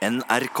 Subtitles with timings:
[0.00, 0.60] NRK.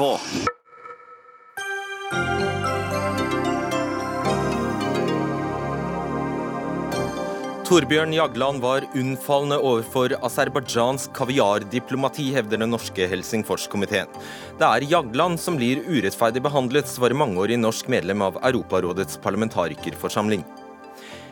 [7.64, 14.12] Torbjørn Jagland var unnfallende overfor aserbajdsjansk kaviardiplomati, hevder den norske Helsingforskomiteen.
[14.60, 20.44] Det er Jagland som blir urettferdig behandlet, svarer mangeårig norsk medlem av Europarådets parlamentarikerforsamling.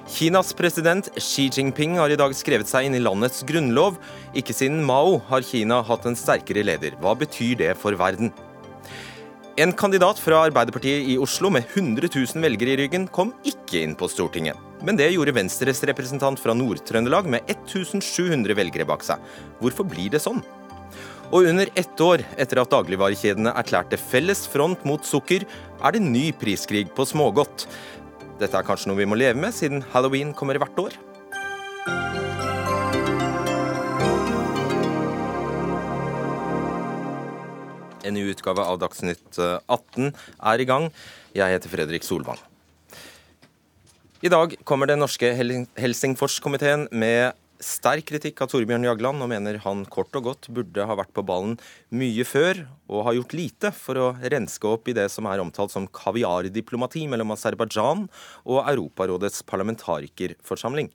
[0.09, 3.99] Kinas president Xi Jinping har i dag skrevet seg inn i landets grunnlov.
[4.33, 6.97] Ikke siden Mao har Kina hatt en sterkere leder.
[7.03, 8.33] Hva betyr det for verden?
[9.61, 13.97] En kandidat fra Arbeiderpartiet i Oslo med 100 000 velgere i ryggen kom ikke inn
[13.99, 14.57] på Stortinget.
[14.81, 19.21] Men det gjorde Venstres representant fra Nord-Trøndelag med 1700 velgere bak seg.
[19.61, 20.41] Hvorfor blir det sånn?
[21.29, 25.45] Og under ett år etter at dagligvarekjedene erklærte felles front mot sukker,
[25.85, 27.67] er det ny priskrig på smågodt.
[28.39, 30.95] Dette er kanskje noe vi må leve med, siden halloween kommer hvert år.
[38.07, 40.87] En ny utgave av Dagsnytt 18 er i gang.
[41.35, 42.39] Jeg heter Fredrik Solvang.
[44.23, 49.85] I dag kommer den norske Helsingforskomiteen med sterk kritikk av Torbjørn Jagland, og mener han
[49.91, 51.57] kort og godt burde ha vært på ballen
[51.91, 55.75] mye før, og har gjort lite for å renske opp i det som er omtalt
[55.75, 58.07] som kaviardiplomati mellom Aserbajdsjan
[58.47, 60.93] og Europarådets parlamentarikerforsamling.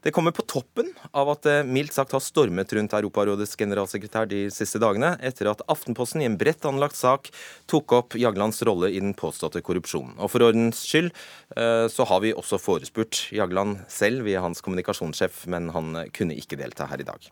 [0.00, 4.46] Det kommer på toppen av at det mildt sagt har stormet rundt Europarådets generalsekretær de
[4.52, 7.28] siste dagene, etter at Aftenposten i en bredt anlagt sak
[7.68, 10.16] tok opp Jaglands rolle i den påståtte korrupsjonen.
[10.16, 15.44] Og for ordens skyld eh, så har vi også forespurt Jagland selv via hans kommunikasjonssjef,
[15.52, 17.28] men han kunne ikke delta her i dag.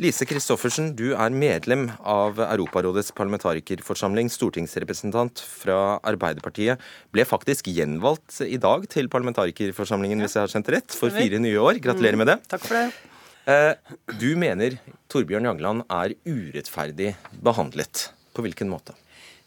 [0.00, 6.80] Lise Christoffersen, du er medlem av Europarådets parlamentarikerforsamling, stortingsrepresentant fra Arbeiderpartiet.
[7.12, 11.60] Ble faktisk gjenvalgt i dag til parlamentarikerforsamlingen, hvis jeg har skjønt rett, for fire nye
[11.60, 11.82] år.
[11.84, 12.38] Gratulerer med det.
[12.40, 12.86] Mm, takk for det.
[13.52, 14.78] Eh, du mener
[15.12, 17.12] Torbjørn Jagland er urettferdig
[17.44, 18.08] behandlet.
[18.32, 18.96] På hvilken måte?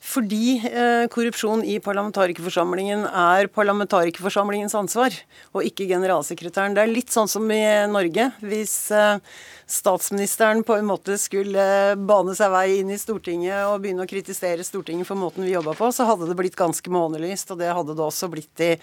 [0.06, 5.16] Fordi eh, korrupsjon i parlamentarikerforsamlingen er parlamentarikerforsamlingens ansvar,
[5.56, 6.75] og ikke generalsekretæren.
[6.78, 8.28] Det er litt sånn som i Norge.
[8.46, 9.18] Hvis eh,
[9.66, 11.66] statsministeren på en måte skulle
[11.97, 15.74] bane seg vei inn i Stortinget og begynne å kritisere Stortinget for måten vi jobba
[15.78, 18.75] på, så hadde det blitt ganske månelyst, og det hadde det også blitt i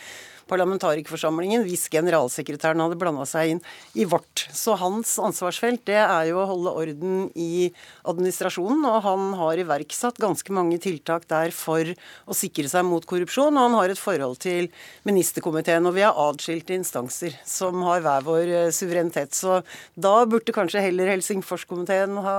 [0.53, 3.63] parlamentarikerforsamlingen hvis generalsekretæren hadde blanda seg inn
[3.99, 4.45] i vårt.
[4.53, 7.71] Så hans ansvarsfelt det er jo å holde orden i
[8.09, 11.95] administrasjonen, og han har iverksatt ganske mange tiltak der for
[12.27, 14.71] å sikre seg mot korrupsjon, og han har et forhold til
[15.09, 15.89] ministerkomiteen.
[15.89, 19.37] Og vi er adskilte instanser som har hver vår eh, suverenitet.
[19.37, 19.61] Så
[19.95, 22.39] da burde kanskje heller Helsingforskomiteen ha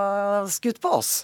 [0.52, 1.24] skutt på oss.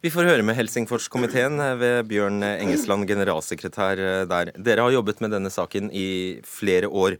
[0.00, 4.00] Vi får høre med Helsingforskomiteen ved Bjørn Engesland, generalsekretær
[4.30, 4.50] der.
[4.56, 7.18] Dere har jobbet med denne saken i flere år.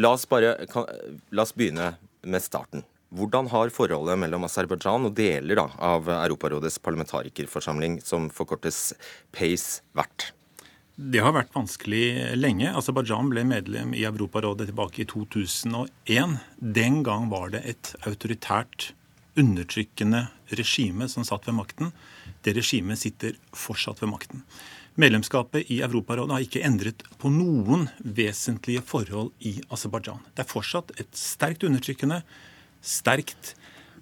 [0.00, 0.88] La oss, bare, kan,
[1.28, 1.90] la oss begynne
[2.24, 2.86] med starten.
[3.12, 8.94] Hvordan har forholdet mellom Aserbajdsjan og deler da, av Europarådets parlamentarikerforsamling, som forkortes
[9.36, 10.30] PACE, vært?
[10.96, 12.72] Det har vært vanskelig lenge.
[12.80, 16.38] Aserbajdsjan ble medlem i Europarådet tilbake i 2001.
[16.80, 18.94] Den gang var det et autoritært
[19.38, 20.26] undertrykkende
[20.58, 21.92] regime som satt ved makten.
[22.42, 24.44] Det regimet sitter fortsatt ved makten.
[24.98, 30.24] Medlemskapet i Europarådet har ikke endret på noen vesentlige forhold i Aserbajdsjan.
[30.34, 32.24] Det er fortsatt et sterkt undertrykkende,
[32.82, 33.52] sterkt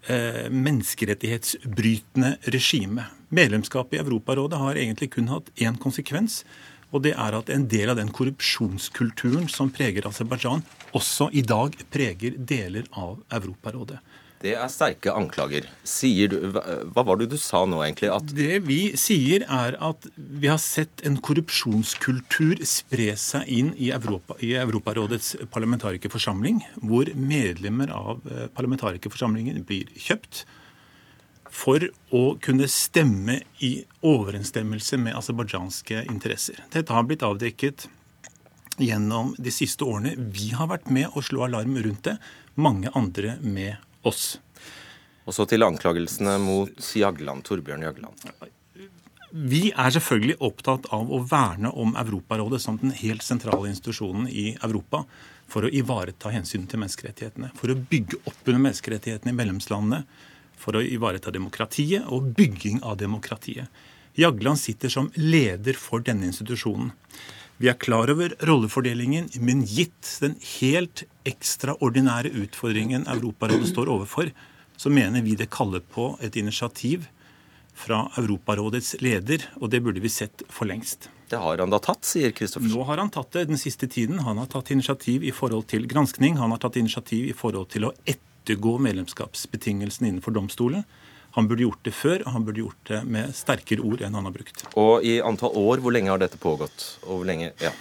[0.08, 3.10] eh, menneskerettighetsbrytende regime.
[3.28, 6.44] Medlemskapet i Europarådet har egentlig kun hatt én konsekvens.
[6.94, 10.62] Og det er at en del av den korrupsjonskulturen som preger Aserbajdsjan,
[10.96, 13.98] også i dag preger deler av Europarådet.
[14.42, 15.64] Det er sterke anklager.
[15.86, 18.10] Sier du, hva var det du sa nå, egentlig?
[18.12, 23.90] At det vi sier, er at vi har sett en korrupsjonskultur spre seg inn i,
[23.96, 30.44] Europa, i Europarådets parlamentarikerforsamling, hvor medlemmer av eh, parlamentarikerforsamlingen blir kjøpt
[31.56, 31.80] for
[32.12, 36.60] å kunne stemme i overensstemmelse med aserbajdsjanske interesser.
[36.74, 37.88] Dette har blitt avdekket
[38.82, 40.12] gjennom de siste årene.
[40.36, 42.18] Vi har vært med å slå alarm rundt det.
[42.60, 44.36] Mange andre med oss.
[45.26, 48.28] Og så til anklagelsene mot Jagland, Torbjørn Jagland.
[49.36, 54.52] Vi er selvfølgelig opptatt av å verne om Europarådet som den helt sentrale institusjonen i
[54.62, 55.02] Europa
[55.50, 57.50] for å ivareta hensynet til menneskerettighetene.
[57.58, 60.04] For å bygge opp under menneskerettighetene i medlemslandene.
[60.56, 63.68] For å ivareta demokratiet og bygging av demokratiet.
[64.16, 66.94] Jagland sitter som leder for denne institusjonen.
[67.56, 74.28] Vi er klar over rollefordelingen, men gitt den helt ekstraordinære utfordringen Europarådet står overfor,
[74.76, 77.06] så mener vi det kaller på et initiativ
[77.76, 81.08] fra Europarådets leder, og det burde vi sett for lengst.
[81.32, 82.76] Det har han da tatt, sier Kristoffersen.
[82.76, 84.20] Nå har han tatt det den siste tiden.
[84.28, 86.36] Han har tatt initiativ i forhold til granskning.
[86.38, 90.84] Han har tatt initiativ i forhold til å ettergå medlemskapsbetingelsene innenfor domstolen.
[91.36, 94.28] Han burde gjort det før, og han burde gjort det med sterkere ord enn han
[94.28, 94.64] har brukt.
[94.80, 96.86] Og i antall år, hvor lenge har dette pågått?
[97.04, 97.74] Og hvor lenge, ja.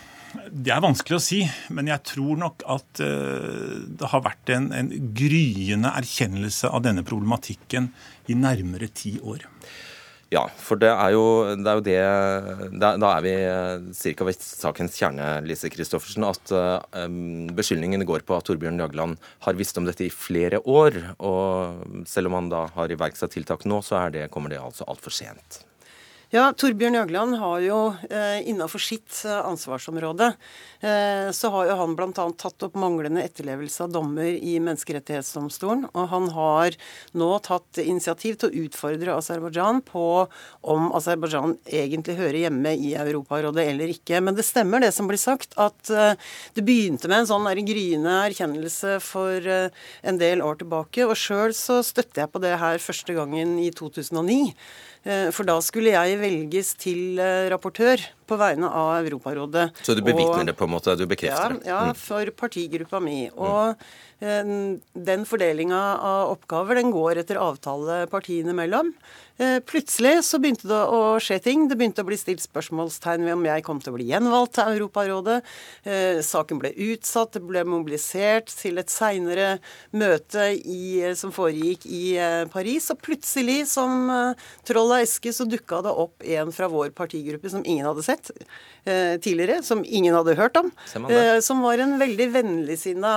[0.52, 1.38] Det er vanskelig å si,
[1.72, 7.06] men jeg tror nok at uh, det har vært en, en gryende erkjennelse av denne
[7.07, 7.88] problematikken
[8.28, 9.46] i nærmere ti år.
[10.35, 14.27] Ja, for det er jo det, er jo det da, er vi eh, ca.
[14.27, 16.51] ved sakens kjerne, Lise Christoffersen, at
[17.05, 20.97] um, beskyldningene går på at Torbjørn Jagland har visst om dette i flere år.
[21.23, 25.15] Og selv om han da har iverksatt tiltak nå, så det, kommer det altså altfor
[25.15, 25.63] sent.
[26.35, 27.75] Ja, Torbjørn Jagland har jo
[28.09, 30.33] eh, innafor sitt eh, ansvarsområde
[30.83, 32.09] eh, så har jo han bl.a.
[32.11, 35.85] tatt opp manglende etterlevelse av dommer i Menneskerettighetsdomstolen.
[35.93, 36.75] Og han har
[37.15, 40.03] nå tatt initiativ til å utfordre Aserbajdsjan på
[40.73, 44.19] om Aserbajdsjan egentlig hører hjemme i Europarådet eller ikke.
[44.19, 48.97] Men det stemmer det som blir sagt, at det begynte med en sånn gryende erkjennelse
[49.05, 51.07] for en del år tilbake.
[51.07, 54.51] Og sjøl så støtter jeg på det her første gangen i 2009.
[55.06, 59.69] Eh, for da skulle jeg velges til eh, rapportør på vegne av Europarådet.
[59.86, 60.95] Så du bevitner det på en måte?
[60.98, 61.68] Du bekrefter det?
[61.68, 62.00] Ja, ja mm.
[62.00, 63.19] for partigruppa mi.
[63.36, 63.75] Og
[64.22, 64.81] mm.
[65.07, 68.94] den fordelinga av oppgaver den går etter avtale partiene mellom.
[69.38, 71.66] Eh, plutselig så begynte det å skje ting.
[71.68, 74.78] Det begynte å bli stilt spørsmålstegn ved om jeg kom til å bli gjenvalgt til
[74.78, 75.42] Europarådet.
[75.83, 79.57] Eh, saken ble utsatt, det ble mobilisert til et seinere
[79.92, 82.06] møte i, som foregikk i
[82.54, 82.88] Paris.
[82.94, 84.07] Og plutselig, som
[84.63, 88.14] troll av eske, så dukka det opp en fra vår partigruppe som ingen hadde sett
[88.85, 90.67] tidligere, som ingen hadde hørt om.
[91.41, 93.13] Som var en veldig vennligsinna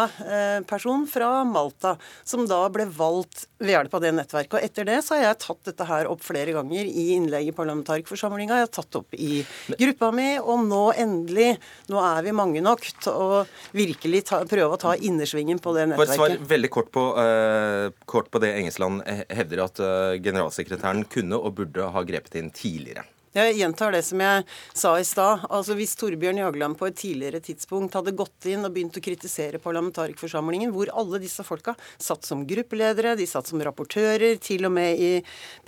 [0.68, 4.54] person fra Malta, som da ble valgt ved hjelp av det nettverket.
[4.54, 7.54] Og etter det så har jeg tatt dette her opp flere ganger i innlegg i
[7.56, 8.60] parlamentarikerforsamlinga.
[8.60, 9.42] Jeg har tatt opp i
[9.74, 11.50] gruppa mi, og nå endelig,
[11.92, 13.42] nå er vi mange nok til å
[13.76, 16.14] virkelig ta, prøve å ta innersvingen på det nettverket.
[16.16, 21.38] Bare svar veldig kort på, uh, kort på det Engesland hevder at uh, generalsekretæren kunne
[21.38, 23.06] og burde ha grepet inn tidligere.
[23.36, 25.44] Jeg gjentar det som jeg sa i stad.
[25.50, 29.60] Altså Hvis Torbjørn Jagland på et tidligere tidspunkt hadde gått inn og begynt å kritisere
[29.62, 35.02] parlamentarikerforsamlingen, hvor alle disse folka satt som gruppeledere, de satt som rapportører, til og med
[35.02, 35.10] i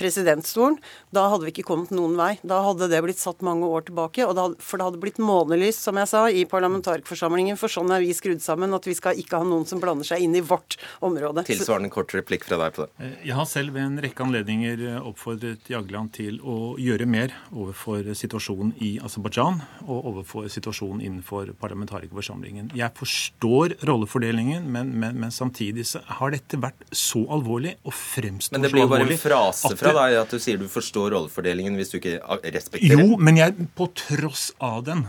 [0.01, 0.79] presidentstolen,
[1.15, 2.33] da hadde vi ikke kommet noen vei.
[2.47, 4.25] Da hadde det blitt satt mange år tilbake.
[4.25, 7.59] Det hadde, for det hadde blitt månelys, som jeg sa, i parlamentarikerforsamlingen.
[7.61, 10.25] For sånn er vi skrudd sammen, at vi skal ikke ha noen som blander seg
[10.25, 11.45] inn i vårt område.
[11.49, 12.91] Tilsvarende kort replikk fra deg på det.
[13.05, 17.35] Eh, jeg har selv ved en rekke anledninger eh, oppfordret Jagland til å gjøre mer
[17.51, 22.71] overfor situasjonen i Aserbajdsjan og overfor situasjonen innenfor parlamentarikerforsamlingen.
[22.79, 25.87] Jeg forstår rollefordelingen, men, men, men, samtidig
[26.21, 29.23] har dette vært så alvorlig og fremstår så alvorlig Men det blir jo bare en
[29.25, 32.19] frase fra deg at du sier du forstår rollefordelingen hvis du ikke
[32.55, 35.07] respekterer Jo, men jeg, på tross av den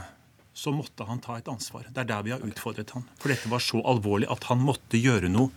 [0.54, 1.88] så måtte han ta et ansvar.
[1.90, 3.06] Det er der vi har utfordret han.
[3.22, 5.50] For dette var så alvorlig at han måtte gjøre noe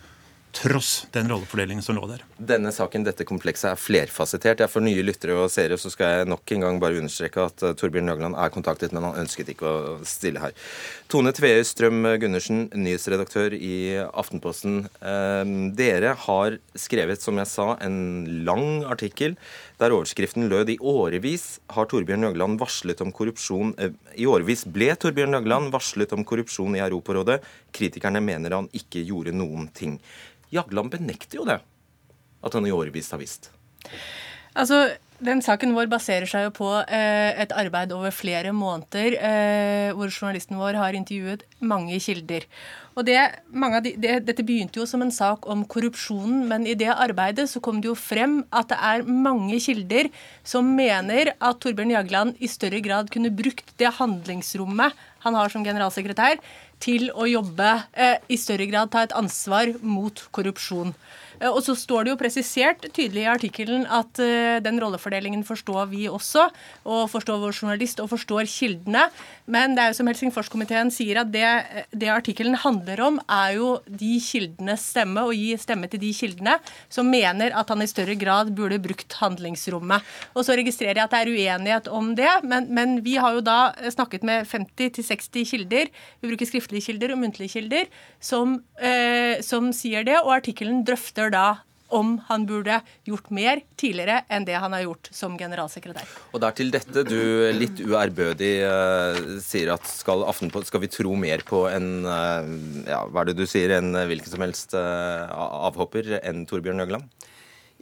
[0.54, 2.22] tross den rollefordelingen som lå der.
[2.38, 4.62] Denne saken, dette komplekset, er flerfasettert.
[4.62, 7.66] Jeg For nye lyttere og seere så skal jeg nok en gang bare understreke at
[7.66, 10.54] uh, Torbjørn Jagland er kontaktet, men han ønsket ikke å stille her.
[11.12, 14.84] Tone Tveøy Strøm Gundersen, nyhetsredaktør i Aftenposten.
[15.02, 15.44] Uh,
[15.76, 17.98] dere har skrevet, som jeg sa, en
[18.46, 19.38] lang artikkel
[19.80, 24.92] der overskriften lød i årevis har Torbjørn Jagland varslet om korrupsjon uh, I årevis ble
[25.00, 27.40] Torbjørn Jagland varslet om korrupsjon i Europarådet.
[27.74, 29.98] Kritikerne mener han ikke gjorde noen ting.
[30.54, 31.58] Jagland benekter jo det,
[32.44, 33.50] at han i årevis har visst.
[34.54, 34.84] Altså,
[35.24, 40.12] den saken vår baserer seg jo på eh, et arbeid over flere måneder, eh, hvor
[40.12, 42.46] journalisten vår har intervjuet mange kilder.
[42.94, 43.18] Og det,
[43.50, 47.62] de, det, Dette begynte jo som en sak om korrupsjonen, men i det arbeidet så
[47.64, 50.10] kom det jo frem at det er mange kilder
[50.46, 54.94] som mener at Torbjørn Jagland i større grad kunne brukt det handlingsrommet
[55.24, 56.38] han har som generalsekretær,
[56.84, 60.92] til å jobbe eh, i større grad, ta et ansvar mot korrupsjon.
[61.40, 65.88] Eh, og så står det jo presisert tydelig i artikkelen at uh, den rollefordelingen forstår
[65.92, 66.46] vi også,
[66.84, 69.06] og forstår vår journalist og forstår kildene.
[69.50, 71.44] Men det er jo som Helsingforskomiteen sier, at det,
[71.92, 76.56] det artikkelen handler om, er jo de kildenes stemme, og gi stemme til de kildene
[76.92, 80.04] som mener at han i større grad burde brukt handlingsrommet.
[80.34, 83.44] Og så registrerer jeg at det er uenighet om det, men, men vi har jo
[83.44, 83.58] da
[83.92, 87.88] snakket med 50-60 kilder, vi bruker skriftlige kilder og muntlige kilder,
[88.22, 91.46] som, eh, som sier det, og artikkelen drøfter spør da
[91.94, 96.08] om han burde gjort mer tidligere enn det han har gjort som generalsekretær.
[96.32, 97.20] Og Det er til dette du
[97.54, 100.24] litt uærbødig uh, sier at skal,
[100.66, 102.42] skal vi tro mer på en uh,
[102.88, 105.28] ja, hva er det du sier, en hvilken som helst uh,
[105.68, 107.23] avhopper enn Torbjørn Jøgland?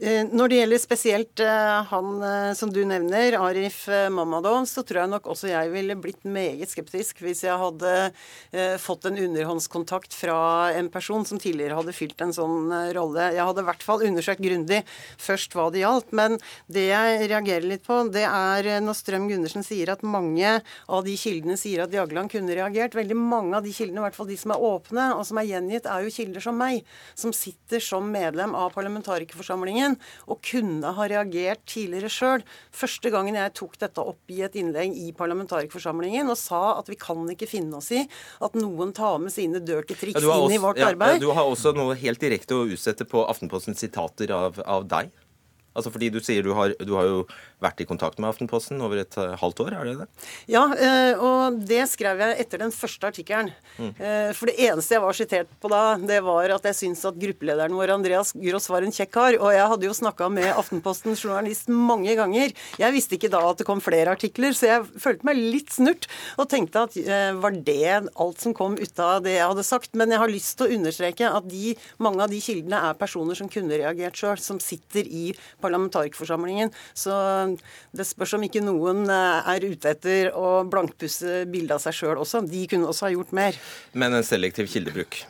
[0.03, 5.05] Eh, når det gjelder spesielt eh, han eh, som du nevner, Arif Mamadov, så tror
[5.05, 7.93] jeg nok også jeg ville blitt meget skeptisk hvis jeg hadde
[8.83, 13.29] fått en underhåndskontakt fra en person som tidligere hadde fylt en sånn rolle.
[13.37, 14.81] Jeg hadde i hvert fall undersøkt grundig
[15.21, 16.11] først hva det gjaldt.
[16.17, 16.37] Men
[16.73, 21.17] det jeg reagerer litt på, det er når Strøm Gundersen sier at mange av de
[21.19, 22.97] kildene sier at Jagland kunne reagert.
[22.99, 25.49] Veldig mange av de kildene, i hvert fall de som er åpne og som er
[25.49, 26.83] gjengitt, er jo kilder som meg,
[27.19, 32.45] som sitter som medlem av parlamentarikerforsamlingen gangen, og kunne ha reagert tidligere sjøl.
[32.73, 36.97] Første gangen jeg tok dette opp i et innlegg i parlamentarikerforsamlingen og sa at vi
[36.97, 38.05] kan ikke finne oss i
[38.41, 41.21] at noen tar med sine dirty triks ja, inn i vårt ja, arbeid.
[41.21, 45.13] Du har også noe helt direkte å utsette på Aftenpostens sitater av, av deg.
[45.73, 47.21] Altså fordi du sier du har, du har jo
[47.63, 50.07] vært i kontakt med Aftenposten over et uh, halvt år, er det det?
[50.51, 53.53] Ja, uh, og det skrev jeg etter den første artikkelen.
[53.79, 53.93] Mm.
[53.99, 57.21] Uh, for det eneste jeg var sitert på da, det var at jeg syntes at
[57.23, 59.39] gruppelederen vår, Andreas Gross, var en kjekk kar.
[59.39, 62.55] Og jeg hadde jo snakka med Aftenpostens journalist mange ganger.
[62.81, 66.09] Jeg visste ikke da at det kom flere artikler, så jeg følte meg litt snurt
[66.41, 66.97] og tenkte at
[67.43, 69.93] var det alt som kom ut av det jeg hadde sagt?
[69.99, 73.39] Men jeg har lyst til å understreke at de, mange av de kildene er personer
[73.39, 76.73] som kunne reagert sjøl, som sitter i parlamentarikerforsamlingen.
[76.97, 77.13] Så
[77.97, 82.23] det spørs om ikke noen eh, er ute etter å blankpusse bildet av seg sjøl
[82.23, 82.45] også.
[82.49, 83.59] De kunne også ha gjort mer.
[83.93, 85.23] Men en selektiv kildebruk?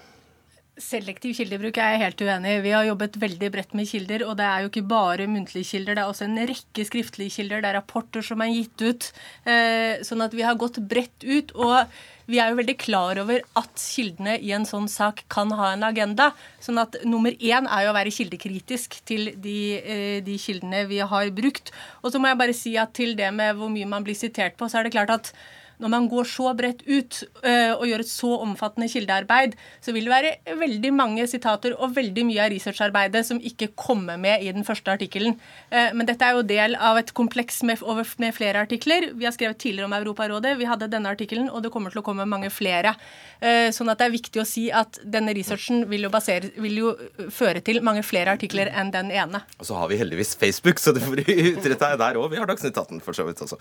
[0.83, 2.63] Selektiv kildebruk er jeg helt uenig i.
[2.65, 5.95] Vi har jobbet veldig bredt med kilder, og det er jo ikke bare muntlige kilder.
[5.95, 7.63] Det er også en rekke skriftlige kilder.
[7.63, 9.07] Det er rapporter som er gitt ut.
[9.47, 11.55] Eh, sånn at vi har gått bredt ut.
[11.55, 11.95] Og
[12.31, 15.87] vi er jo veldig klar over at kildene i en sånn sak kan ha en
[15.87, 16.33] agenda.
[16.63, 20.99] Sånn at nummer én er jo å være kildekritisk til de, eh, de kildene vi
[20.99, 21.71] har brukt.
[22.03, 24.59] Og så må jeg bare si at til det med hvor mye man blir sitert
[24.59, 25.35] på, så er det klart at
[25.83, 30.07] når man går så bredt ut uh, og gjør et så omfattende kildearbeid, så vil
[30.07, 34.53] det være veldig mange sitater og veldig mye av researcharbeidet som ikke kommer med i
[34.55, 35.37] den første artikkelen.
[35.73, 37.83] Uh, men dette er jo del av et kompleks med,
[38.23, 39.11] med, flere artikler.
[39.19, 42.07] Vi har skrevet tidligere om Europarådet, vi hadde denne artikkelen, og det kommer til å
[42.07, 42.95] komme mange flere.
[43.43, 46.79] Uh, sånn at det er viktig å si at denne researchen vil jo, basere, vil
[46.79, 46.95] jo
[47.35, 49.43] føre til mange flere artikler enn den ene.
[49.59, 52.31] Og så har vi heldigvis Facebook, så du får utrette deg der òg.
[52.33, 53.59] Vi har Dagsnytt 18 for så vidt også.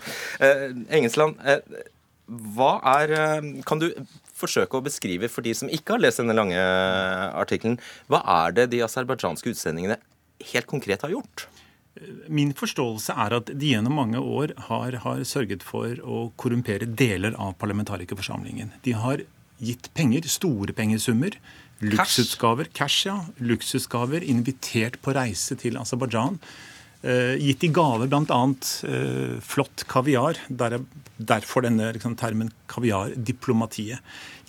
[0.91, 1.39] Engesland,
[2.55, 3.89] hva er eh, Kan du
[4.41, 7.75] forsøke å beskrive for de som ikke har lest denne lange artikkelen,
[8.09, 9.99] hva er det de aserbajdsjanske utsendingene
[10.49, 11.45] helt konkret har gjort?
[12.31, 17.35] Min forståelse er at de gjennom mange år har, har sørget for å korrumpere deler
[17.37, 18.71] av parlamentarikerforsamlingen.
[18.87, 19.21] De har
[19.61, 21.35] gitt penger, store pengesummer,
[21.83, 26.39] luksusgaver, cash, ja, luksusgaver, invitert på reise til Aserbajdsjan.
[27.01, 28.41] Uh, gitt i gave bl.a.
[28.85, 30.37] Uh, flott kaviar.
[30.47, 30.77] Der,
[31.17, 33.99] derfor denne liksom, termen kaviardiplomatiet.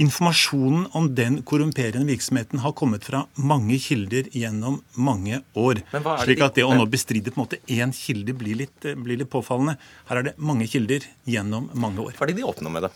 [0.02, 5.82] Informasjonen om den korrumperende virksomheten har kommet fra mange kilder gjennom mange år.
[6.24, 9.20] Slik at det å nå bestride på en måte én kilde blir litt, eh, blir
[9.20, 9.78] litt påfallende.
[10.10, 12.12] Her er det mange kilder gjennom mange år.
[12.18, 12.92] Hva er det de oppnår med det?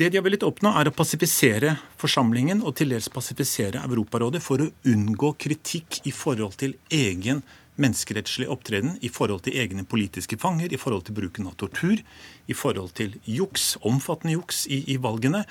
[0.00, 4.62] Det de har villet oppnå, er å pasifisere forsamlingen og til dels pasifisere Europarådet for
[4.62, 7.42] å unngå kritikk i forhold til egen
[7.80, 12.00] menneskerettslig opptreden i forhold til egne politiske fanger, i forhold til bruken av tortur,
[12.46, 15.44] i forhold til juks, omfattende juks i, i valgene.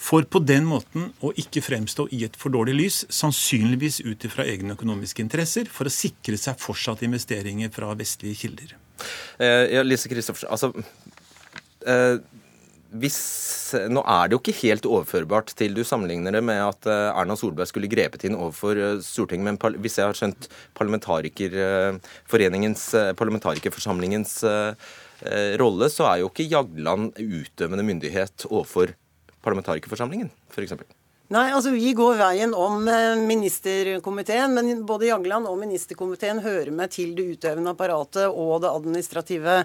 [0.00, 4.46] For på den måten å ikke fremstå i et for dårlig lys, sannsynligvis ut ifra
[4.48, 8.76] egne økonomiske interesser, for å sikre seg fortsatt investeringer fra vestlige kilder.
[9.40, 10.72] Eh, ja, Lise Kristoffersen, altså
[11.84, 12.16] eh,
[12.98, 13.18] hvis,
[13.90, 17.36] Nå er det jo ikke helt overførbart til du sammenligner det med at eh, Erna
[17.38, 19.46] Solberg skulle grepet inn overfor eh, Stortinget.
[19.46, 20.42] Men hvis jeg har skjønt
[20.78, 24.32] parlamentarikerforeningens, eh, parlamentarikerforsamlingens
[25.60, 28.86] rolle, så er jo ikke Jagland utøvende myndighet overfor
[29.44, 30.72] parlamentarikerforsamlingen, f.eks.
[31.30, 36.90] Nei, altså Vi går veien om eh, ministerkomiteen, men både Jagland og ministerkomiteen hører med
[36.90, 39.60] til det utøvende apparatet og det administrative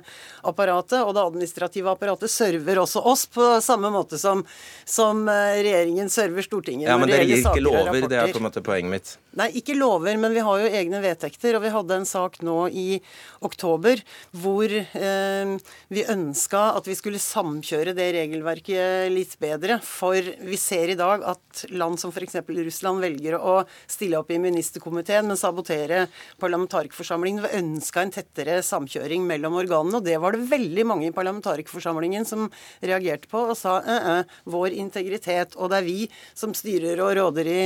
[0.45, 0.99] apparatet.
[1.01, 4.43] Og det administrative apparatet server også oss på samme måte som,
[4.85, 6.91] som eh, regjeringen server Stortinget.
[6.91, 9.15] Ja, Men dere gir ikke lover, det er på en måte poenget mitt.
[9.35, 11.57] Nei, ikke lover, men vi har jo egne vedtekter.
[11.57, 13.01] Og vi hadde en sak nå i
[13.43, 13.99] oktober
[14.31, 15.55] hvor eh,
[15.91, 19.81] vi ønska at vi skulle samkjøre det regelverket litt bedre.
[19.83, 22.39] For vi ser i dag at land som f.eks.
[22.47, 23.57] Russland velger å
[23.91, 26.05] stille opp i ministerkomiteen, men sabotere
[26.39, 27.43] parlamentarikerforsamlingen.
[27.43, 32.27] Vi ønska en tettere samkjøring mellom organene, og det var det veldig mange i parlamentarikerforsamlingen
[32.27, 32.47] som
[32.79, 35.99] reagerte på og sa øh, øh, vår integritet, og det er vi
[36.31, 37.61] som styrer og råder i,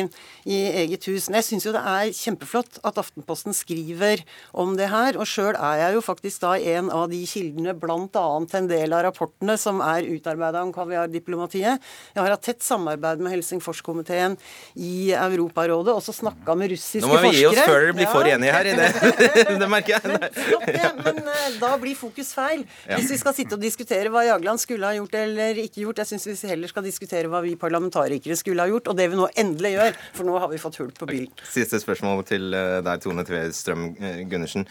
[0.50, 1.30] i eget hus.
[1.30, 4.24] Men jeg syns jo det er kjempeflott at Aftenposten skriver
[4.56, 5.18] om det her.
[5.20, 8.26] Og sjøl er jeg jo faktisk da en av de kildene, bl.a.
[8.60, 11.84] en del av rapportene som er utarbeida om kaviardiplomatiet.
[12.16, 14.38] Jeg har hatt tett samarbeid med Helsingforskomiteen
[14.80, 17.20] i Europarådet, også snakka med russiske forskere.
[17.20, 19.58] Nå må vi gi oss før dere blir for enige her i det.
[19.60, 20.14] det merker jeg.
[20.14, 22.64] Men, flott, ja, men uh, da blir fokus feil.
[22.94, 26.14] Hvis vi skal sitte og diskutere hva Jagland skulle ha gjort eller ikke gjort, jeg
[26.14, 29.28] syns vi heller skal diskutere hva vi parlamentarikere skulle ha gjort, og det vi nå
[29.40, 30.02] endelig gjør.
[30.16, 31.32] For nå har vi fått hull på bilen.
[31.50, 34.68] Siste spørsmål til eh, deg, Tone Tve Strøm eh, Gundersen.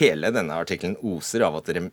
[0.00, 1.90] Hele denne artikkelen oser av at dere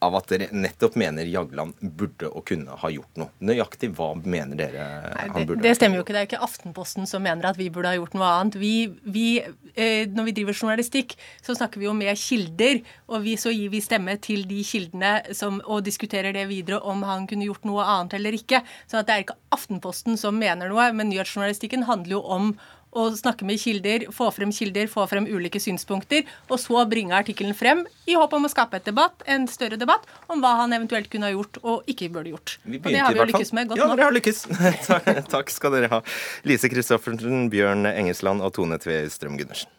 [0.00, 3.32] av at dere nettopp mener Jagland burde og kunne ha gjort noe.
[3.44, 5.60] Nøyaktig hva mener dere Nei, han burde?
[5.60, 6.14] Det, det stemmer jo ikke.
[6.16, 8.56] Det er ikke Aftenposten som mener at vi burde ha gjort noe annet.
[8.60, 8.72] Vi,
[9.04, 9.26] vi,
[9.74, 12.80] eh, når vi driver journalistikk, så snakker vi jo med kilder,
[13.12, 17.04] og vi, så gir vi stemme til de kildene som, og diskuterer det videre om
[17.06, 18.64] han kunne gjort noe annet eller ikke.
[18.88, 22.52] Så det er ikke Aftenposten som mener noe, men nyhetsjournalistikken handler jo om
[22.96, 27.54] og snakke med kilder, få frem kilder, få frem ulike synspunkter, og så bringe artikkelen
[27.56, 31.10] frem i håp om å skape et debatt, en større debatt om hva han eventuelt
[31.12, 32.58] kunne ha gjort og ikke burde gjort.
[32.66, 34.44] og det har vi jo lykkes med godt ja, dere har lykkes.
[35.34, 36.04] Takk skal dere ha.
[36.48, 39.70] Lise Christoffersen, Bjørn Engesland og Tone Tve Strøm Gundersen.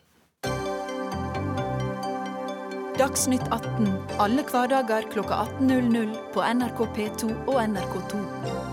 [3.01, 3.87] Dagsnytt 18
[4.21, 8.70] alle hverdager klokka 18.00 på NRK P2 og NRK2.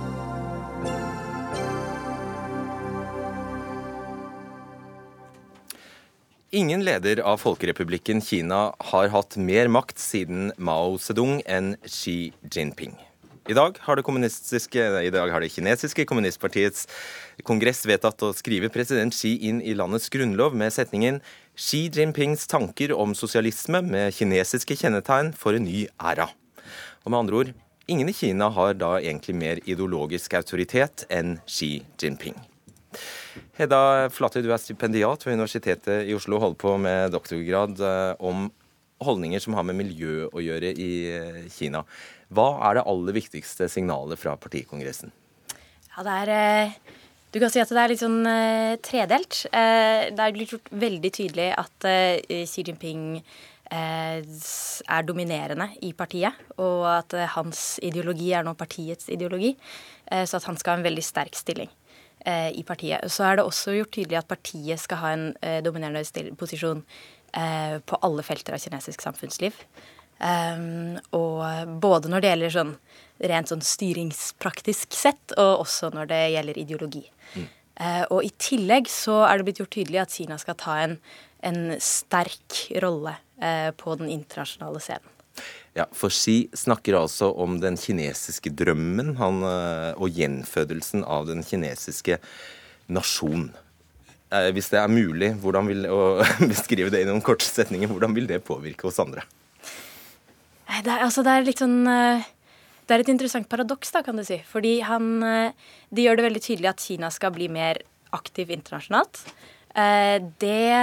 [6.50, 12.94] Ingen leder av Folkerepublikken Kina har hatt mer makt siden Mao Zedong enn Xi Jinping.
[13.52, 14.06] I dag har det,
[15.12, 16.88] dag har det kinesiske kommunistpartiets
[17.44, 21.20] kongress vedtatt å skrive president Xi inn i landets grunnlov med setningen
[21.52, 26.30] Xi Jinpings tanker om sosialisme med kinesiske kjennetegn for en ny æra.
[27.04, 31.82] Og med andre ord, ingen i Kina har da egentlig mer ideologisk autoritet enn Xi
[32.00, 32.40] Jinping.
[33.58, 38.12] Hedda Flatøy, du er stipendiat ved Universitetet i Oslo og holder på med doktorgrad eh,
[38.22, 38.44] om
[39.02, 41.80] holdninger som har med miljø å gjøre i eh, Kina.
[42.30, 45.10] Hva er det aller viktigste signalet fra partikongressen?
[45.90, 46.76] Ja, det er eh,
[47.34, 48.22] Du kan si at det er litt sånn
[48.86, 49.40] tredelt.
[49.50, 51.88] Det er gjort veldig tydelig at
[52.48, 53.02] Xi Jinping
[53.68, 59.52] er dominerende i partiet, og at hans ideologi er nå partiets ideologi.
[60.08, 61.68] Så at han skal ha en veldig sterk stilling.
[62.26, 63.04] Eh, i partiet.
[63.12, 66.80] Så er det også gjort tydelig at partiet skal ha en eh, dominerende posisjon
[67.30, 69.54] eh, på alle felter av kinesisk samfunnsliv.
[71.14, 72.72] Og både når det gjelder sånn
[73.30, 77.04] rent sånn styringspraktisk sett, og også når det gjelder ideologi.
[77.36, 77.44] Mm.
[78.16, 80.96] Og i tillegg så er det blitt gjort tydelig at Kina skal ta en,
[81.46, 83.14] en sterk rolle
[83.78, 85.14] på den internasjonale scenen.
[85.78, 91.44] Ja, For Xi snakker altså om den kinesiske drømmen han, eh, og gjenfødelsen av den
[91.46, 92.18] kinesiske
[92.90, 93.52] nasjon.
[94.34, 96.00] Eh, hvis det er mulig hvordan vil, å
[96.50, 99.22] beskrive det i noen korte setninger, hvordan vil det påvirke oss andre?
[100.68, 102.26] Det er, altså, det er litt sånn eh,
[102.88, 104.40] Det er et interessant paradoks, da, kan du si.
[104.48, 107.84] Fordi han De gjør det veldig tydelig at Kina skal bli mer
[108.16, 109.20] aktiv internasjonalt.
[110.40, 110.74] Det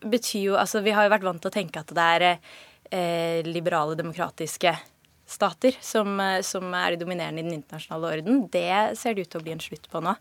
[0.00, 2.40] betyr jo Altså, vi har jo vært vant til å tenke at det er
[2.94, 4.74] eh, liberale, demokratiske
[5.26, 8.44] stater som, eh, som, er de dominerende i den internasjonale orden.
[8.52, 10.14] Det ser det ut til å bli en slutt på nå.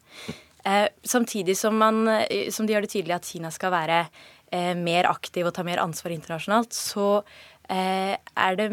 [0.64, 4.00] Eh, samtidig som, man, eh, som, de gjør det tydelig at Kina skal være
[4.52, 7.24] eh, mer aktiv og ta mer ansvar internasjonalt, så,
[7.68, 8.70] er, det,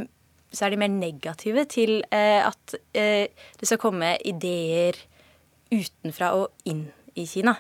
[0.55, 4.99] så er de mer negative til at det skal komme ideer
[5.71, 7.55] utenfra og inn i Kina.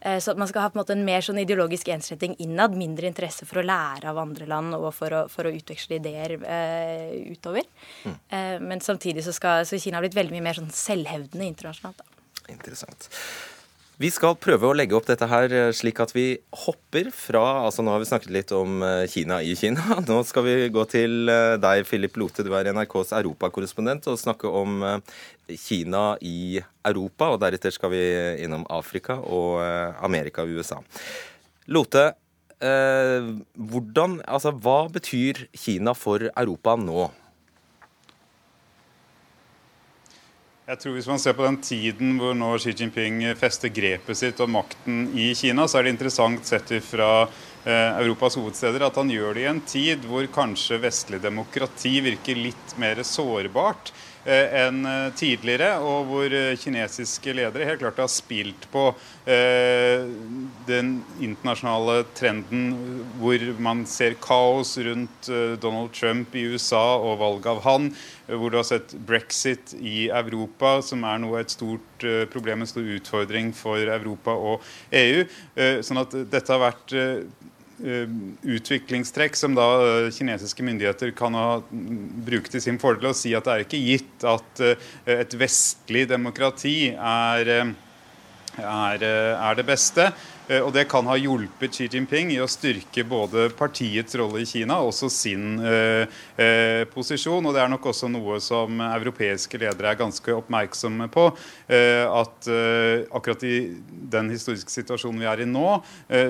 [0.00, 2.76] Eh, så at man skal ha på en måte en mer sånn ideologisk ensretting innad,
[2.78, 6.36] mindre interesse for å lære av andre land og for å, for å utveksle ideer
[6.40, 7.68] eh, utover.
[8.04, 8.16] Mm.
[8.16, 12.00] Eh, men samtidig så, skal, så Kina ha blitt veldig mye mer sånn selvhevdende internasjonalt.
[12.00, 12.50] Da.
[12.50, 13.10] Interessant.
[14.00, 17.82] Vi skal prøve å legge opp dette her eh, slik at vi hopper fra altså
[17.84, 19.98] Nå har vi snakket litt om eh, Kina i Kina.
[20.08, 22.40] Nå skal vi gå til eh, deg, Philip Lote.
[22.46, 24.80] Du er NRKs europakorrespondent og snakke om
[25.52, 27.28] Kina i Europa.
[27.34, 28.02] Og deretter skal vi
[28.46, 29.60] innom Afrika og
[30.00, 30.80] Amerika og USA.
[31.68, 32.06] Lote,
[32.60, 37.10] hvordan, altså, hva betyr Kina for Europa nå?
[40.70, 44.38] Jeg tror Hvis man ser på den tiden hvor nå Xi Jinping fester grepet sitt
[44.38, 49.10] og makten i Kina, så er det interessant sett fra eh, Europas hovedsteder at han
[49.10, 53.90] gjør det i en tid hvor kanskje vestlig demokrati virker litt mer sårbart.
[54.20, 54.84] enn
[55.16, 58.82] tidligere, og hvor kinesiske ledere helt klart har spilt på
[59.24, 60.90] den
[61.24, 62.66] internasjonale trenden
[63.16, 65.30] hvor man ser kaos rundt
[65.64, 67.88] Donald Trump i USA og valget av han,
[68.38, 72.86] hvor du har sett brexit i Europa, som er noe et stort problem, en stor
[72.96, 75.24] utfordring for Europa og EU.
[75.86, 76.94] Sånn at dette har vært
[77.80, 78.08] Eh,
[78.44, 83.32] utviklingstrekk som da eh, kinesiske myndigheter kan ha mm, brukt til sin fordel, og si
[83.32, 87.50] at det er ikke gitt at eh, et vestlig demokrati er,
[88.60, 90.10] er, er det beste.
[90.50, 94.48] Eh, og det kan ha hjulpet Xi Jinping i å styrke både partiets rolle i
[94.48, 96.10] Kina og også sin eh,
[96.40, 97.46] eh, posisjon.
[97.46, 101.28] Og det er nok også noe som europeiske ledere er ganske oppmerksomme på.
[101.70, 103.56] Eh, at eh, akkurat i
[104.10, 105.68] den historiske situasjonen vi er i nå,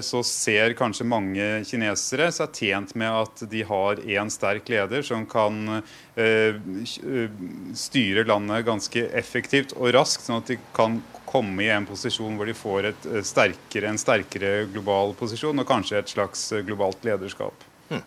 [0.05, 5.25] så ser kanskje mange kinesere seg tjent med at de har én sterk leder som
[5.29, 5.81] kan
[7.79, 10.99] styre landet ganske effektivt og raskt, sånn at de kan
[11.31, 16.01] komme i en posisjon hvor de får eh, sterkere, en sterkere global posisjon og kanskje
[16.01, 17.67] et slags eh, globalt lederskap.
[17.91, 18.05] Hmm.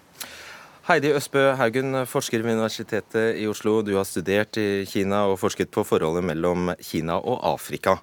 [0.89, 3.79] Heidi Østbø Haugen, forsker ved Universitetet i Oslo.
[3.85, 7.97] Du har studert i Kina og forsket på forholdet mellom Kina og Afrika.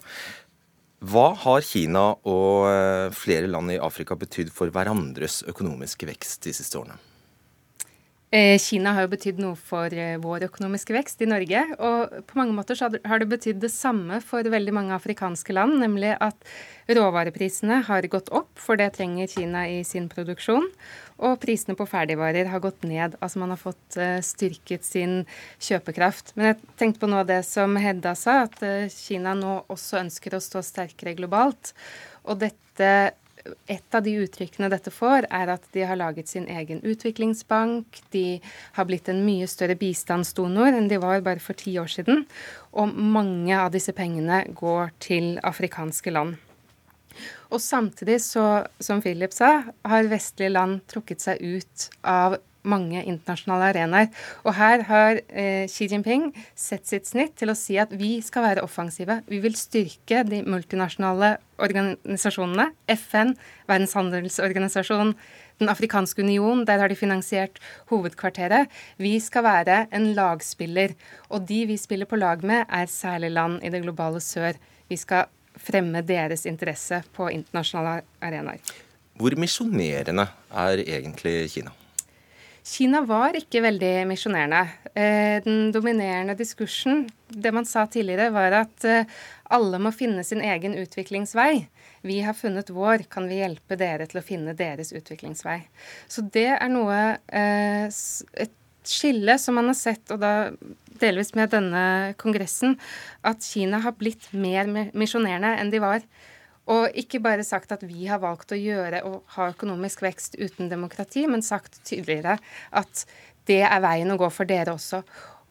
[1.01, 6.57] Hva har Kina og eh, flere land i Afrika betydd for hverandres økonomiske vekst de
[6.57, 6.99] siste årene?
[8.31, 11.65] Eh, Kina har jo betydd noe for eh, vår økonomiske vekst i Norge.
[11.83, 15.81] Og på mange måter så har det betydd det samme for veldig mange afrikanske land,
[15.83, 16.39] nemlig at
[16.95, 20.69] råvareprisene har gått opp, for det trenger Kina i sin produksjon.
[21.19, 23.19] Og prisene på ferdigvarer har gått ned.
[23.19, 25.25] Altså man har fått eh, styrket sin
[25.59, 26.31] kjøpekraft.
[26.37, 28.63] Men jeg tenkte på noe av det som Hedda sa, at
[28.95, 31.75] Kina nå også ønsker å stå sterkere globalt.
[32.31, 32.95] Og dette
[33.71, 38.03] et av de uttrykkene dette får, er at de har laget sin egen utviklingsbank.
[38.15, 38.41] De
[38.77, 42.27] har blitt en mye større bistandsdonor enn de var bare for ti år siden.
[42.77, 46.39] Og mange av disse pengene går til afrikanske land.
[47.51, 53.71] Og samtidig, så, som Philip sa, har vestlige land trukket seg ut av mange internasjonale
[53.73, 54.09] arenaer.
[54.45, 58.45] Og her har eh, Xi Jinping sett sitt snitt til å si at vi skal
[58.49, 59.21] være offensive.
[59.31, 62.71] Vi vil styrke de multinasjonale organisasjonene.
[62.97, 63.37] FN,
[63.71, 65.15] Verdens handelsorganisasjon,
[65.61, 67.59] Den afrikanske union, der har de finansiert
[67.91, 68.71] hovedkvarteret.
[68.97, 70.95] Vi skal være en lagspiller.
[71.29, 74.57] Og de vi spiller på lag med, er særlig land i det globale sør.
[74.89, 75.29] Vi skal
[75.61, 78.65] fremme deres interesse på internasjonale arenaer.
[79.21, 81.75] Hvor misjonerende er egentlig Kina?
[82.71, 84.61] Kina var ikke veldig misjonerende.
[84.95, 89.11] Eh, den dominerende diskursen, det man sa tidligere, var at eh,
[89.51, 91.65] alle må finne sin egen utviklingsvei.
[92.07, 95.59] Vi har funnet vår, kan vi hjelpe dere til å finne deres utviklingsvei?
[96.07, 98.57] Så det er noe eh, Et
[98.87, 100.33] skille som man har sett, og da
[101.03, 102.79] delvis med denne kongressen,
[103.27, 106.07] at Kina har blitt mer misjonerende enn de var.
[106.71, 110.71] Og ikke bare sagt at vi har valgt å gjøre og ha økonomisk vekst uten
[110.71, 112.39] demokrati, men sagt tydeligere
[112.71, 113.05] at
[113.51, 115.03] det er veien å gå for dere også.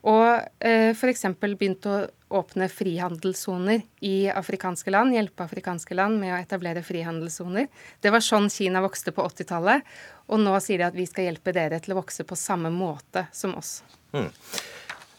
[0.08, 0.28] Og
[0.64, 1.26] eh, f.eks.
[1.42, 2.06] begynt å
[2.40, 7.68] åpne frihandelssoner i afrikanske land, hjelpe afrikanske land med å etablere frihandelssoner.
[8.00, 9.84] Det var sånn Kina vokste på 80-tallet,
[10.30, 13.26] og nå sier de at vi skal hjelpe dere til å vokse på samme måte
[13.36, 13.80] som oss.
[14.14, 14.30] Mm.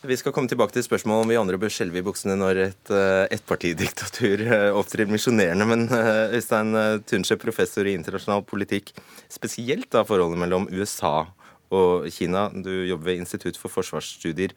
[0.00, 2.92] Vi skal komme tilbake til spørsmålet om vi andre bør skjelve i buksene når et
[2.94, 5.66] uh, ettpartidiktatur uh, opptrer misjonerende.
[5.68, 6.72] Men uh, Øystein
[7.04, 8.94] Tunskje, professor i internasjonal politikk,
[9.28, 11.28] spesielt da forholdet mellom USA
[11.68, 12.46] og Kina.
[12.48, 14.56] Du jobber ved Institutt for forsvarsstudier.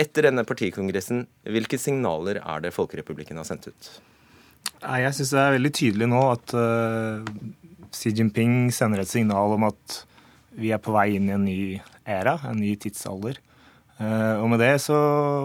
[0.00, 3.92] Etter denne partikongressen, hvilke signaler er det Folkerepublikken har sendt ut?
[4.80, 6.56] Jeg syns det er veldig tydelig nå at
[7.94, 10.04] Xi Jinping sender et signal om at
[10.56, 11.58] vi er på vei inn i en ny
[12.08, 13.38] æra, en ny tidsalder.
[14.02, 14.96] Eh, og med det så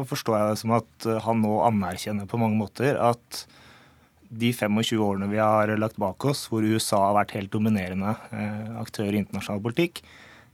[0.10, 3.44] forstår jeg det som at eh, han nå anerkjenner på mange måter at
[4.30, 8.74] de 25 årene vi har lagt bak oss, hvor USA har vært helt dominerende eh,
[8.82, 10.02] aktør i internasjonal politikk,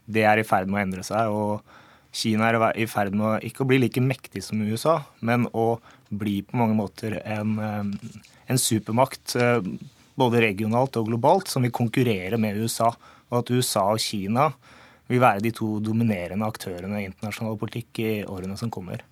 [0.05, 1.31] det er i ferd med å endre seg.
[1.31, 5.79] Og Kina er i ferd med ikke å bli like mektig som USA, men å
[6.07, 9.33] bli på mange måter en, en supermakt
[10.15, 12.93] både regionalt og globalt som vil konkurrere med USA.
[13.31, 14.51] Og at USA og Kina
[15.11, 19.03] vil være de to dominerende aktørene i internasjonal politikk i årene som kommer.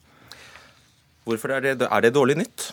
[1.28, 2.72] Hvorfor er det, er det dårlig nytt?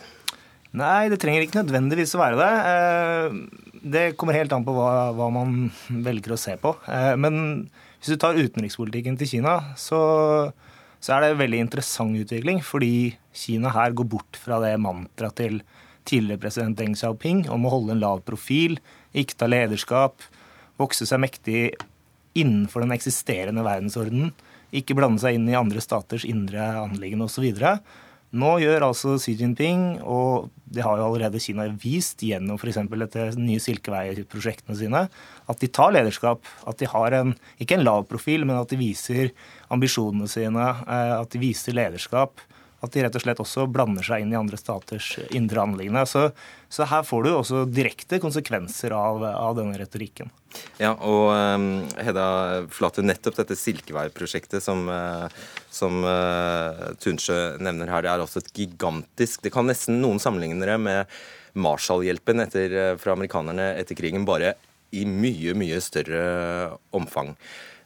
[0.75, 2.51] Nei, det trenger ikke nødvendigvis å være det.
[2.71, 6.73] Eh, det kommer helt an på hva, hva man velger å se på.
[6.87, 7.67] Eh, men
[7.99, 9.99] hvis du tar utenrikspolitikken til Kina, så,
[11.03, 12.63] så er det en veldig interessant utvikling.
[12.63, 15.61] Fordi Kina her går bort fra det mantraet til
[16.07, 18.79] tidligere president Deng Xiaoping om å holde en lav profil,
[19.13, 20.23] ikke ta lederskap,
[20.81, 21.61] vokse seg mektig
[22.37, 24.31] innenfor den eksisterende verdensordenen
[24.75, 27.49] ikke blande seg inn i andre staters indre anliggende osv.
[28.31, 32.79] Nå gjør altså Xi Jinping, og det har jo allerede Kina vist gjennom f.eks.
[32.87, 35.01] dette nye silkeveiprosjektene sine,
[35.51, 36.47] at de tar lederskap.
[36.63, 39.33] At de har en, ikke en lav profil, men at de viser
[39.73, 42.39] ambisjonene sine, eh, at de viser lederskap
[42.81, 46.01] at de rett og slett også blander seg inn i andre staters indre anliggende.
[46.09, 46.23] Så,
[46.65, 50.31] så, her får du også direkte konsekvenser av, av denne retorikken.
[50.81, 51.67] Ja, og um,
[52.01, 52.25] Hedda
[52.73, 55.29] Flate, nettopp dette Silkevei-prosjektet som, uh,
[55.71, 60.65] som uh, Tunsjø nevner her, det er også et gigantisk Det kan nesten noen sammenligne
[60.65, 61.21] det med
[61.53, 62.45] Marshall-hjelpen
[62.99, 64.55] fra amerikanerne etter krigen, bare
[64.95, 66.21] i mye, mye større
[66.95, 67.33] omfang.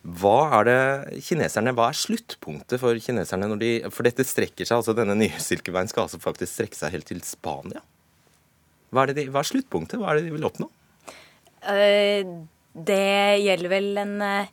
[0.06, 0.82] Hva er det
[1.26, 5.42] kineserne, hva er sluttpunktet for kineserne når de For dette strekker seg, altså denne nye
[5.42, 7.82] Silkeveien skal altså faktisk strekke seg helt til Spania.
[8.94, 9.98] Hva er, de, hva er sluttpunktet?
[10.00, 10.70] Hva er det de vil oppnå?
[11.66, 12.46] Uh,
[12.78, 14.48] det gjelder vel en eh,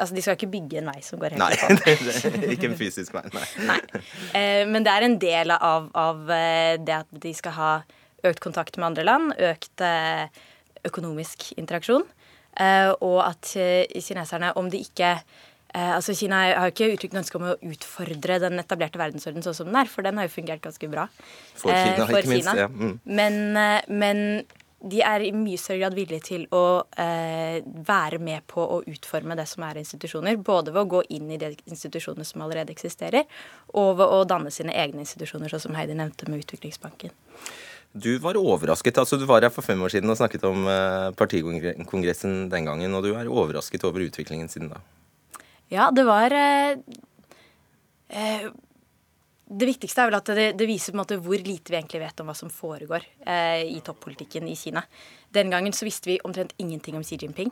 [0.00, 1.52] Altså, de skal ikke bygge en vei som går helt Nei,
[1.84, 3.46] det, det, ikke en fysisk vei, nei.
[3.68, 3.80] nei.
[4.38, 6.22] Eh, men det er en del av, av
[6.80, 7.72] det at de skal ha
[8.26, 9.84] økt kontakt med andre land, økt
[10.88, 12.06] økonomisk interaksjon.
[12.60, 17.20] Eh, og at eh, kineserne, om de ikke eh, altså Kina har jo ikke uttrykt
[17.22, 20.34] ønske om å utfordre den etablerte verdensordenen sånn som den er, for den har jo
[20.34, 21.08] fungert ganske bra.
[21.54, 22.56] For Kina, for ikke minst.
[22.58, 22.68] Ja.
[22.68, 22.98] Mm.
[23.08, 23.38] Men,
[23.88, 24.26] men,
[24.80, 29.36] de er i mye større grad villige til å eh, være med på å utforme
[29.36, 30.38] det som er institusjoner.
[30.40, 33.26] Både ved å gå inn i de institusjonene som allerede eksisterer,
[33.76, 37.12] og ved å danne sine egne institusjoner, sånn som Heidi nevnte med Utviklingsbanken.
[37.92, 38.98] Du var overrasket.
[38.98, 42.94] altså Du var her for fem år siden og snakket om eh, partikongressen den gangen,
[42.94, 44.82] og du er overrasket over utviklingen siden da?
[45.70, 46.78] Ja, det var eh,
[48.08, 48.46] eh,
[49.50, 52.36] Det viktigste er vel at det, det, viser hvor lite vi egentlig vet om hva
[52.38, 54.84] som foregår eh, i toppolitikken i Kina.
[55.34, 57.50] Den gangen så visste vi omtrent ingenting om Xi Jinping.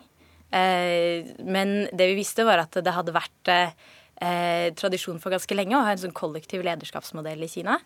[0.54, 5.74] Eh, men det vi visste, var at det hadde vært eh, tradisjon for ganske lenge
[5.74, 7.80] å ha en sånn kollektiv lederskapsmodell i Kina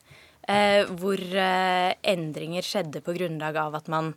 [0.99, 4.13] hvor eh, endringer skjedde på grunnlag av at man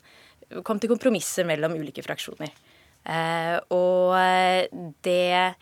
[0.66, 2.52] kom til kompromisser mellom ulike fraksjoner.
[3.06, 4.66] Eh, og eh,
[5.06, 5.56] det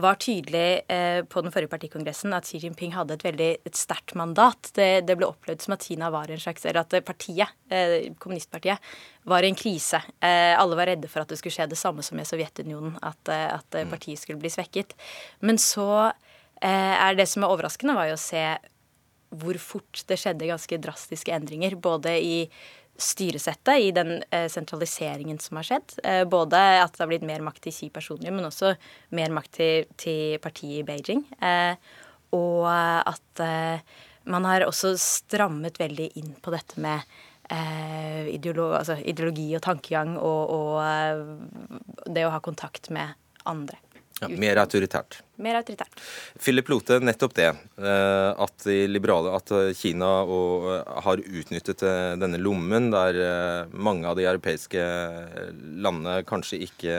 [0.00, 4.70] var tydelig eh, på den forrige partikongressen at Xi Jinping hadde et veldig sterkt mandat.
[4.76, 8.90] Det, det, ble opplevd som at Kina var en slags, eller at partiet, eh, kommunistpartiet,
[9.28, 10.02] var i en krise.
[10.22, 13.20] Eh, alle var redde for at det skulle skje det samme som i Sovjetunionen, at,
[13.32, 14.94] eh, at partiet skulle bli svekket.
[15.40, 16.12] Men så
[16.60, 18.42] er det som er overraskende, var jo å se
[19.30, 21.76] hvor fort det skjedde ganske drastiske endringer.
[21.78, 22.36] Både i
[23.00, 25.96] styresettet, i den eh, sentraliseringen som har skjedd.
[26.04, 28.74] Eh, både at det har blitt mer makt til Xi personlig, men også
[29.16, 31.24] mer makt til, til partiet i Beijing.
[31.40, 31.74] Eh,
[32.36, 33.40] og at
[34.30, 37.02] man har også strammet veldig inn på dette med
[38.30, 43.18] ideologi, altså ideologi og tankegang og, og det å ha kontakt med
[43.50, 43.80] andre.
[44.20, 45.22] Ja, mer autoritært.
[45.40, 46.00] Mer autoritært.
[46.36, 47.50] Philip Lote, nettopp det.
[47.80, 54.16] At at, liberale, at Kina og, eh, har utnyttet eh, denne lommen der mange av
[54.18, 54.82] de europeiske
[55.80, 56.98] landene kanskje ikke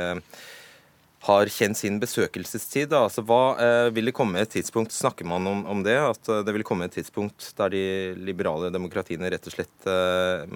[1.22, 2.94] har kjent sin besøkelsestid.
[2.98, 6.00] Altså, hva vil det komme et tidspunkt, Snakker man om, om, det?
[6.02, 7.84] At det vil komme et tidspunkt der de
[8.18, 10.48] liberale demokratiene rett og slett eh,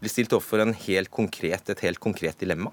[0.00, 1.10] blir stilt overfor et helt
[1.98, 2.70] konkret dilemma?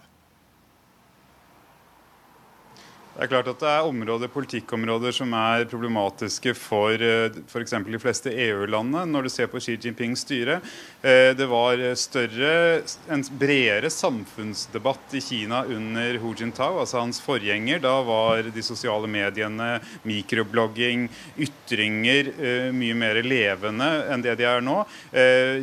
[3.17, 7.71] Det er klart at det er områder, politikkområder som er problematiske for eh, f.eks.
[7.87, 9.07] de fleste EU-landene.
[9.09, 10.59] Når du ser på Xi Jinpings styre.
[11.01, 17.81] Eh, det var større, en bredere samfunnsdebatt i Kina under Hu Jintao, altså hans forgjenger.
[17.81, 21.09] Da var de sosiale mediene, mikroblogging,
[21.41, 24.77] ytringer eh, mye mer levende enn det de er nå.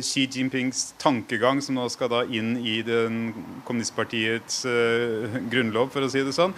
[0.03, 3.31] Xi Jinpings tankegang, som nå skal da inn i den
[3.63, 4.65] kommunistpartiets
[5.47, 6.51] grunnlov, for å si det sånn,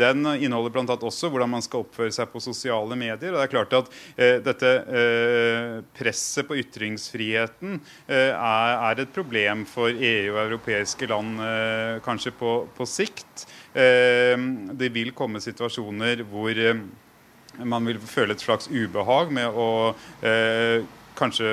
[0.00, 0.96] den inneholder bl.a.
[0.96, 3.32] også hvordan man skal oppføre seg på sosiale medier.
[3.32, 9.14] og det er klart at eh, Dette eh, presset på ytringsfriheten eh, er, er, et
[9.14, 13.46] problem for EU og europeiske land eh, kanskje på, på sikt.
[13.74, 14.36] Eh,
[14.78, 16.82] det vil komme situasjoner hvor eh,
[17.58, 19.68] man vil føle et slags ubehag med å
[21.18, 21.48] kanskje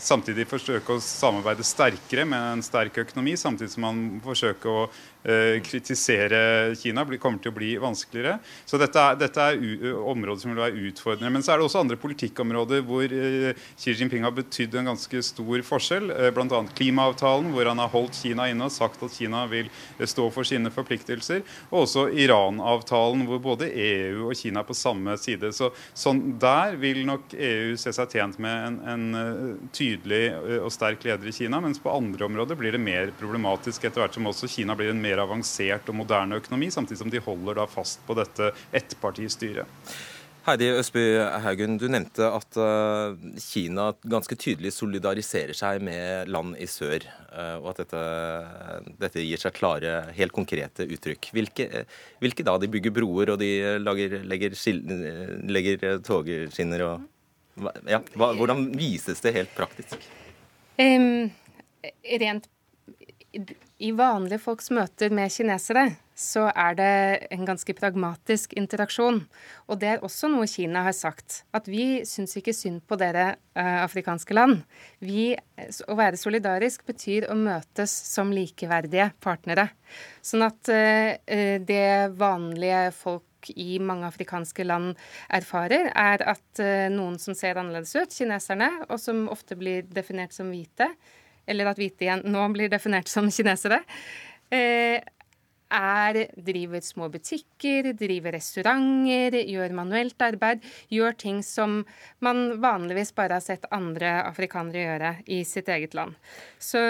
[0.00, 4.86] samtidig forsøke å samarbeide sterkere med en sterk økonomi, samtidig som man forsøker å
[5.20, 8.38] kritisere Kina kommer til å bli vanskeligere.
[8.64, 9.58] Så dette er, dette er
[9.98, 11.32] områder som vil være utfordrende.
[11.34, 15.22] Men så er det også andre politikkområder hvor uh, Xi Jinping har betydd en ganske
[15.26, 16.10] stor forskjell.
[16.12, 16.62] Uh, Bl.a.
[16.76, 20.72] klimaavtalen, hvor han har holdt Kina inne og sagt at Kina vil stå for sine
[20.74, 21.44] forpliktelser.
[21.70, 25.52] Og også Iran-avtalen, hvor både EU og Kina er på samme side.
[25.56, 30.22] Så sånn, Der vil nok EU se seg tjent med en, en tydelig
[30.60, 34.16] og sterk leder i Kina, mens på andre områder blir det mer problematisk etter hvert
[34.16, 37.60] som også Kina blir en mer mer avansert og moderne økonomi, samtidig som de holder
[37.60, 39.68] da fast på dette ettpartistyret.
[40.46, 41.02] Heidi Østby
[41.44, 43.12] Haugen, du nevnte at uh,
[43.44, 48.04] Kina ganske tydelig solidariserer seg med land i sør, uh, og at dette,
[49.02, 51.28] dette, gir seg klare, helt konkrete uttrykk.
[51.36, 51.84] Hvilke,
[52.24, 52.56] hvilke da?
[52.56, 53.50] De bygger broer, og de
[53.84, 54.56] lager, legger,
[55.44, 57.08] legger togskinner og
[57.90, 60.00] ja, hva, Hvordan vises det helt praktisk?
[60.80, 61.28] Um,
[62.16, 62.48] rent
[63.80, 65.88] i vanlige folks møter med kinesere
[66.20, 66.94] så er det
[67.32, 69.22] en ganske pragmatisk interaksjon.
[69.70, 71.42] Og det er også noe Kina har sagt.
[71.56, 74.60] At vi syns ikke synd på dere uh, afrikanske land.
[75.00, 75.32] Vi,
[75.88, 79.70] å være solidarisk betyr å møtes som likeverdige partnere.
[80.20, 81.16] Sånn at uh,
[81.64, 81.90] det
[82.20, 84.98] vanlige folk i mange afrikanske land
[85.32, 86.60] erfarer, er at
[86.92, 90.90] noen som ser annerledes ut, kineserne, og som ofte blir definert som hvite,
[91.50, 93.82] eller at hvite igjen nå blir definert som kinesere,
[94.54, 95.00] eh,
[95.70, 101.80] er, driver små butikker, driver restauranter, gjør manuelt arbeid, gjør ting som
[102.24, 106.18] man vanligvis bare har sett andre afrikanere gjøre i sitt eget land.
[106.58, 106.82] Så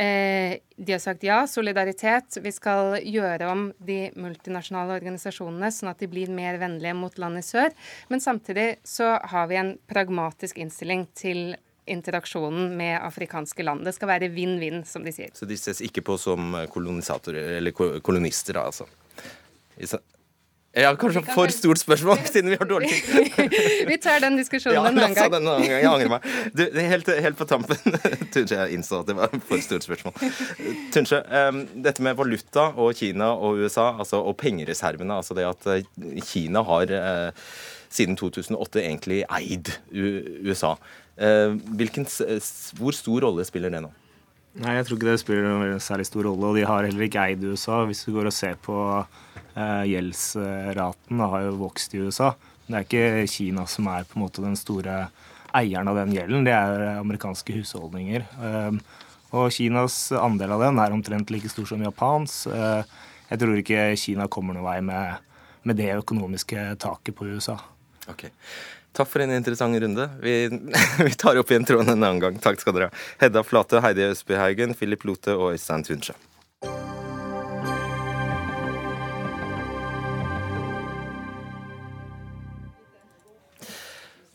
[0.00, 2.38] eh, de har sagt ja, solidaritet.
[2.42, 7.40] Vi skal gjøre om de multinasjonale organisasjonene sånn at de blir mer vennlige mot land
[7.40, 7.72] i sør.
[8.08, 11.56] Men samtidig så har vi en pragmatisk innstilling til
[11.86, 13.86] interaksjonen med afrikanske land.
[13.86, 15.32] Det skal være vinn-vinn, som de sier.
[15.34, 18.88] Så de ses ikke på som kolonisatorer, eller kolonister, da, altså?
[20.76, 23.30] Ja, kanskje for stort spørsmål, siden vi har dårlig tid.
[23.90, 25.30] vi tar den diskusjonen ja, en annen gang.
[25.32, 25.80] Den annen gang.
[25.80, 26.26] Jeg angrer meg.
[26.52, 27.96] Du, helt, helt, på tampen
[28.34, 30.12] Tunche, jeg innså at det var for stort spørsmål.
[30.92, 35.70] Tunche, um, dette med valuta og Kina og USA, altså, og pengereservene, altså det at
[35.72, 37.48] eh, Kina har uh,
[37.88, 40.74] siden 2008 egentlig eid USA.
[41.16, 42.08] Eh, hvilken,
[42.76, 43.92] hvor stor rolle spiller det nå?
[44.56, 46.50] Nei, Jeg tror ikke det spiller noen særlig stor rolle.
[46.50, 47.82] Og de har heller ikke eid USA.
[47.88, 52.32] Hvis du går og ser på eh, gjeldsraten, det har jo vokst i USA.
[52.66, 55.06] Det er ikke Kina som er på en måte den store
[55.56, 58.24] eieren av den gjelden, det er amerikanske husholdninger.
[58.48, 58.80] Eh,
[59.36, 62.44] og Kinas andel av den er omtrent like stor som Japans.
[62.46, 62.82] Eh,
[63.30, 65.22] jeg tror ikke Kina kommer noen vei med,
[65.66, 67.58] med det økonomiske taket på USA.
[68.06, 68.30] Okay.
[68.96, 70.08] Takk for en interessant runde.
[70.24, 70.36] Vi,
[71.04, 72.38] vi tar opp igjen tråden en annen gang.
[72.40, 73.04] Takk skal dere ha.
[73.20, 76.16] Hedda Flate, Heidi Østby Haugen, Philip Lote og Øystein Tunsjø.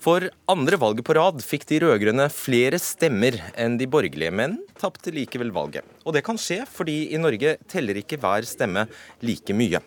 [0.02, 5.13] For andre valget på rad fikk de rød-grønne flere stemmer enn de borgerlige, men tapte
[5.13, 5.86] likevel valget.
[6.06, 8.88] Og det kan skje fordi i Norge teller ikke hver stemme
[9.21, 9.82] like mye.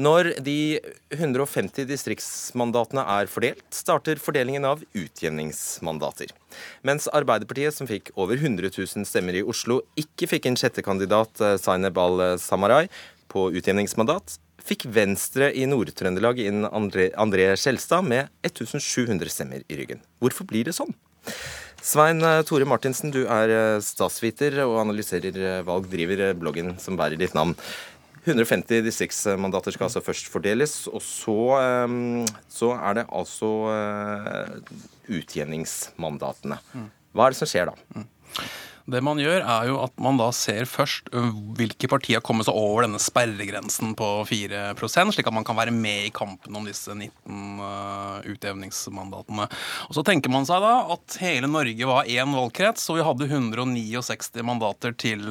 [0.00, 0.80] Når de
[1.12, 6.32] 150 distriktsmandatene er fordelt, starter fordelingen av utjevningsmandater.
[6.80, 11.36] Mens Arbeiderpartiet, som fikk over 100 000 stemmer i Oslo, ikke fikk en sjette kandidat,
[11.60, 12.86] Zaineb al-Samarai,
[13.32, 20.00] på utjevningsmandat, fikk Venstre i Nord-Trøndelag inn André, André Skjelstad med 1700 stemmer i ryggen.
[20.22, 20.94] Hvorfor blir det sånn?
[21.82, 27.18] Svein eh, Tore Martinsen, du er eh, statsviter og analyserer valg, driver bloggen som bærer
[27.18, 27.56] ditt navn.
[28.22, 34.52] 150 distriktsmandater skal altså først fordeles, og så, ehm, så er det altså eh,
[35.18, 36.60] utjevningsmandatene.
[36.72, 36.90] Mm.
[37.12, 38.04] Hva er det som skjer da?
[38.90, 41.10] Det man gjør, er jo at man da ser først
[41.58, 45.74] hvilke partier har kommet seg over denne sperregrensen på 4 slik at man kan være
[45.74, 49.46] med i kampen om disse 19 uh, utjevningsmandatene.
[49.86, 53.28] Og Så tenker man seg da at hele Norge var én valgkrets, og vi hadde
[53.30, 55.22] 169 mandater til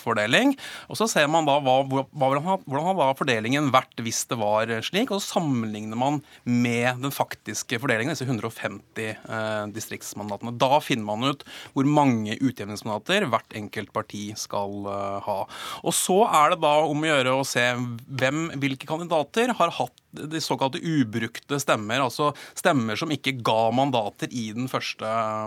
[0.00, 0.54] fordeling.
[0.92, 5.10] Og Så ser man da hva, hva, hvordan har fordelingen vært hvis det var slik,
[5.10, 10.54] og så sammenligner man med den faktiske fordelingen, disse 150 uh, distriktsmandatene.
[10.60, 15.38] Da finner man ut hvor mange utjevningsmandater utjevningsmandater hvert enkelt parti skal uh, ha.
[15.84, 17.64] Og Så er det da om å gjøre å se
[18.08, 24.30] hvem, hvilke kandidater har hatt de såkalte ubrukte stemmer, altså stemmer som ikke ga mandater
[24.32, 25.04] i den første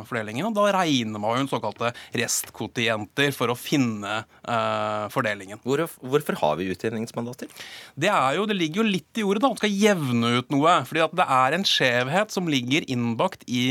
[0.09, 0.47] fordelingen.
[0.51, 5.59] og Da regner man jo en såkalte restkvotienter for å finne uh, fordelingen.
[5.65, 7.49] Hvor, hvorfor har vi utjevningsmandater?
[7.95, 9.41] Det, jo, det, ligger jo litt i ordet.
[9.41, 10.77] da, Man skal jevne ut noe.
[10.87, 13.65] fordi at det er en skjevhet som ligger innbakt i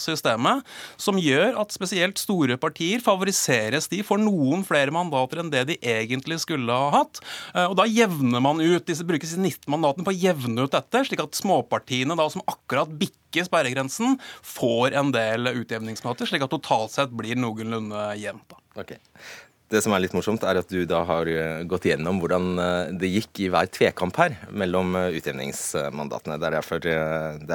[0.00, 0.66] systemet,
[0.98, 2.73] som gjør at spesielt store partier
[3.04, 3.88] favoriseres.
[3.90, 7.22] De får noen flere mandater enn det de egentlig skulle ha hatt.
[7.54, 8.84] Uh, og Da jevner man ut.
[8.86, 12.90] Disse brukes 19 mandatene på å jevne ut dette, slik at småpartiene da, som akkurat
[12.90, 18.56] bikker sperregrensen, får en del utjevningsmandater, slik at totalt sett blir noenlunde jevnt.
[18.74, 18.98] Okay.
[19.74, 22.90] Det som er litt morsomt, er at du da har eh, gått gjennom hvordan eh,
[23.00, 26.36] det gikk i hver tvekamp her mellom eh, utjevningsmandatene.
[26.38, 26.94] Det er derfor det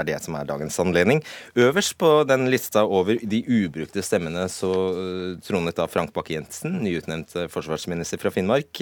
[0.01, 1.21] er det som er dagens anledning.
[1.55, 4.71] Øverst på den lista over de ubrukte stemmene så
[5.45, 8.81] tronet da Frank Bakke-Jensen, nyutnevnt forsvarsminister fra Finnmark.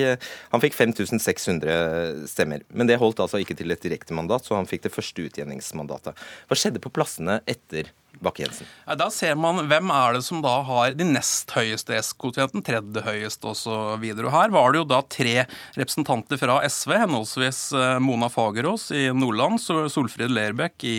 [0.53, 2.65] Han fikk 5600 stemmer.
[2.73, 6.17] Men det holdt altså ikke til et direktemandat, så han fikk det første utjevningsmandatet.
[6.49, 7.93] Hva skjedde på plassene etter
[8.23, 8.67] Bakke-Jensen?
[8.99, 13.51] Da ser man hvem er det som da har de nest høyeste S-koeffisienten, tredje høyeste
[13.51, 14.03] osv.
[14.03, 15.35] Her var det jo da tre
[15.77, 20.95] representanter fra SV, henholdsvis eh, Mona Fagerås i Nordland, Solfrid Lerbekk i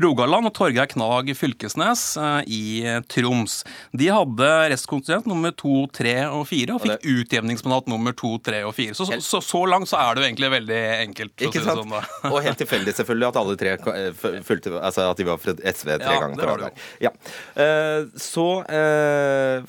[0.00, 2.62] Rogaland og Torgeir Knag Fylkesnes eh, i
[3.10, 3.60] Troms.
[3.92, 8.74] De hadde restkontingent nummer to, tre og fire, og fikk utjevningsmandat nummer to, tre og
[8.76, 8.96] fire.
[8.98, 11.34] Så, så, så, langt så er det jo egentlig veldig enkelt.
[11.48, 11.84] Ikke sant?
[11.84, 15.54] Sånn, og helt tilfeldig selvfølgelig at alle tre eh, fulgte, altså at de var fra
[15.58, 17.08] SV tre ja, ganger på jo.
[17.08, 17.12] Ja.
[18.18, 19.64] Så eh,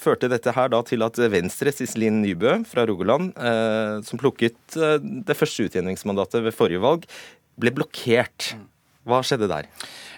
[0.00, 4.98] førte dette her da til at Venstre, Iselin Nybø fra Rogaland, eh, som plukket eh,
[5.00, 7.06] det første utjevningsmandatet ved forrige valg,
[7.58, 8.52] ble blokkert.
[9.08, 9.68] Hva skjedde der?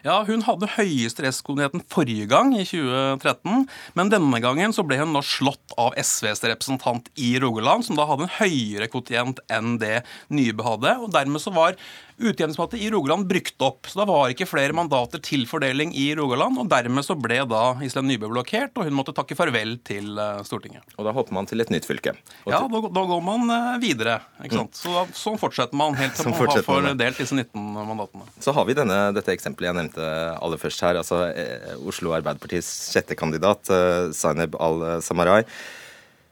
[0.02, 3.66] Ja, Hun hadde høyeste restkoordinaten forrige gang, i 2013.
[3.98, 8.08] Men denne gangen så ble hun nå slått av SVs representant i Rogaland, som da
[8.08, 10.00] hadde en høyere kvotient enn det
[10.32, 10.96] Nybø hadde.
[11.04, 11.76] og Dermed så var
[12.20, 13.88] utjevningsmandatet i Rogaland brukt opp.
[13.90, 16.58] Så da var ikke flere mandater til fordeling i Rogaland.
[16.60, 20.42] og Dermed så ble da Iselin Nybø blokkert, og hun måtte takke farvel til eh,
[20.46, 20.84] Stortinget.
[20.98, 22.14] Og da hopper man til et nytt fylke?
[22.48, 24.20] Ja, da, da, går man eh, videre.
[24.44, 24.76] ikke sant?
[24.76, 24.82] Mm.
[24.82, 28.28] Så da, Sånn fortsetter man helt til sånn man har fordelt disse 19 mandatene.
[28.40, 30.08] Så har vi denne, dette eksempelet jeg nevnte
[30.38, 31.00] aller først her.
[31.02, 33.68] altså eh, Oslo Arbeiderpartis sjette kandidat,
[34.16, 35.44] Zaineb al-Samarai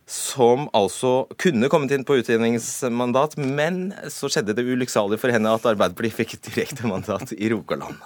[0.09, 5.66] som altså kunne kommet inn på utjevningsmandat, men så skjedde det ulykksalig for henne at
[5.68, 8.00] Arbeiderpartiet fikk direktemandat i Rogaland.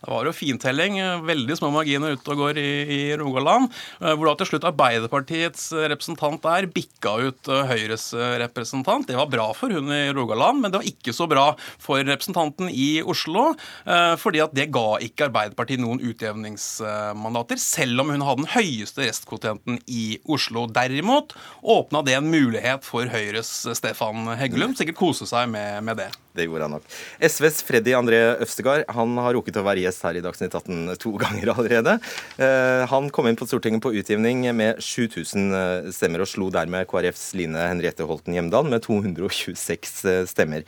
[0.00, 0.96] Det var jo fintelling.
[1.28, 3.68] Veldig små marginer ute og går i, i Rogaland.
[4.00, 9.08] Eh, hvor da til slutt Arbeiderpartiets representant der bikka ut eh, Høyres representant.
[9.08, 11.50] Det var bra for hun i Rogaland, men det var ikke så bra
[11.82, 13.50] for representanten i Oslo.
[13.84, 19.04] Eh, fordi at det ga ikke Arbeiderpartiet noen utjevningsmandater, selv om hun hadde den høyeste
[19.04, 20.64] restkvotienten i Oslo.
[20.70, 24.80] Derimot åpna det en mulighet for Høyres Stefan Heggelund.
[24.80, 26.10] Sikkert kose seg med, med det.
[26.36, 26.86] Det gjorde han nok.
[27.26, 31.12] SVs Freddy André Øvstegard han har rukket å være gjest her i Dagsnytt 18 to
[31.18, 31.96] ganger allerede.
[32.38, 36.86] Eh, han kom inn på Stortinget på utgivning med 7000 eh, stemmer, og slo dermed
[36.90, 40.66] KrFs Line Henriette Holten Hjemdal med 226 eh, stemmer.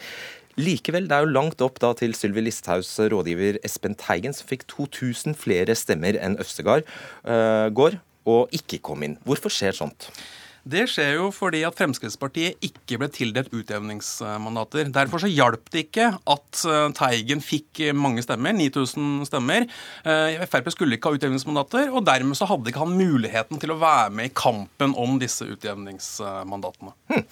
[0.58, 4.66] Likevel, det er jo langt opp da til Sylvi Listhaugs rådgiver Espen Teigen, som fikk
[4.68, 6.84] 2000 flere stemmer enn Øvstegard
[7.72, 7.96] går,
[8.28, 9.16] og ikke kom inn.
[9.24, 10.10] Hvorfor skjer sånt?
[10.62, 14.92] Det skjer jo fordi at Fremskrittspartiet ikke ble tildelt utjevningsmandater.
[14.94, 19.66] Derfor så hjalp det ikke at eh, Teigen fikk mange stemmer, 9000 stemmer.
[20.06, 23.80] Eh, Frp skulle ikke ha utjevningsmandater, og dermed så hadde ikke han muligheten til å
[23.80, 26.94] være med i kampen om disse utjevningsmandatene.
[27.10, 27.24] Hm.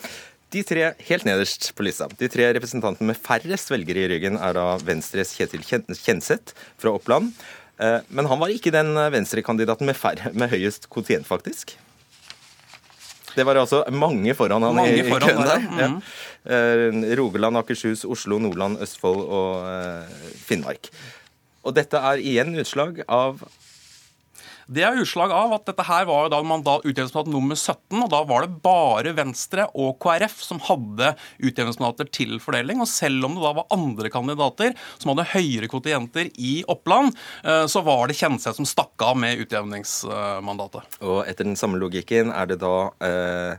[0.50, 4.56] De tre helt nederst på lista, de tre representantene med færrest velgere i ryggen, er
[4.58, 7.30] da Venstres Kjetil Kjenseth fra Oppland.
[7.78, 11.76] Eh, men han var ikke den venstrekandidaten med, med høyest kvotient, faktisk.
[13.36, 15.64] Det var altså mange foran han mange i, i køen der.
[15.64, 15.80] Mm.
[15.80, 15.88] Ja.
[16.56, 20.90] Eh, Rogaland, Akershus, Oslo, Nordland, Østfold og uh, Finnmark.
[21.66, 23.42] Og dette er igjen utslag av
[24.70, 28.20] det er utslag av at dette her var da mandat utjevningsmandat nummer 17, og da
[28.28, 31.12] var det bare Venstre og KrF som hadde
[31.42, 32.82] utjevningsmandater til fordeling.
[32.82, 37.66] Og selv om det da var andre kandidater som hadde høyere kvotienter i Oppland, eh,
[37.70, 41.00] så var det Kjenseth som stakk av med utjevningsmandatet.
[41.02, 42.74] Og etter den samme logikken er det da
[43.06, 43.54] eh,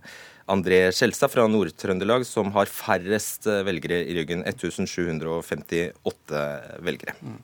[0.51, 4.45] André Skjelstad fra Nord-Trøndelag som har færrest eh, velgere i ryggen.
[4.47, 6.45] 1758
[6.88, 7.20] velgere.
[7.20, 7.41] Mm.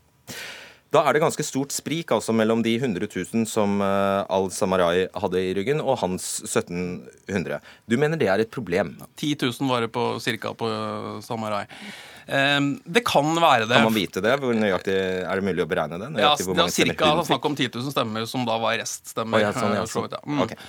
[0.93, 5.41] Da er det ganske stort sprik altså mellom de 100 000 som uh, Al-Samarai hadde
[5.43, 7.59] i ryggen, og hans 1700.
[7.89, 8.93] Du mener det er et problem?
[9.19, 11.65] 10 000 var det på, cirka på uh, Samarai.
[12.27, 13.75] Um, det kan være det.
[13.75, 14.33] Kan man vite det?
[14.39, 16.09] Hvor nøyaktig Er det mulig å beregne det?
[16.19, 19.39] Ja, det er cirka snakk om 10 000 stemmer som da var reststemmer.
[19.39, 20.15] Oh, ja, sånn, ja, sånn.
[20.23, 20.45] Mm.
[20.47, 20.59] Okay.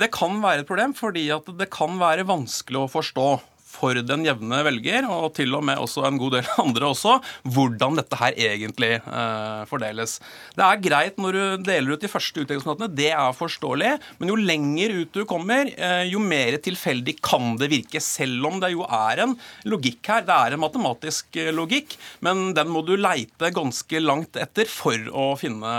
[0.00, 1.26] Det kan være et problem, fordi
[1.58, 3.28] det kan være vanskelig å forstå
[3.72, 7.16] for den jevne velger, og til og med også en god del andre også,
[7.54, 10.18] hvordan dette her egentlig eh, fordeles.
[10.56, 14.38] Det er greit når du deler ut de første utleggingsmåtene, det er forståelig, men jo
[14.38, 18.84] lenger ut du kommer, eh, jo mer tilfeldig kan det virke, selv om det jo
[18.86, 19.36] er en
[19.68, 20.26] logikk her.
[20.26, 24.98] Det er en matematisk eh, logikk, men den må du leite ganske langt etter for
[25.12, 25.72] å finne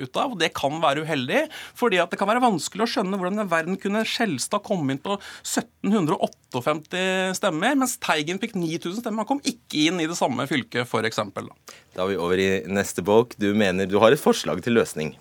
[0.00, 0.34] ut av.
[0.34, 1.46] og Det kan være uheldig,
[1.78, 5.02] fordi at det kan være vanskelig å skjønne hvordan i verden kunne Skjelstad komme inn
[5.02, 6.50] på 1758
[7.40, 9.24] stemmer mens Teigen fikk 9000 stemmer.
[9.24, 11.24] Han kom ikke inn i det samme fylket, f.eks.
[11.96, 13.34] Da er vi over i neste bolk.
[13.40, 15.16] Du mener du har et forslag til løsning?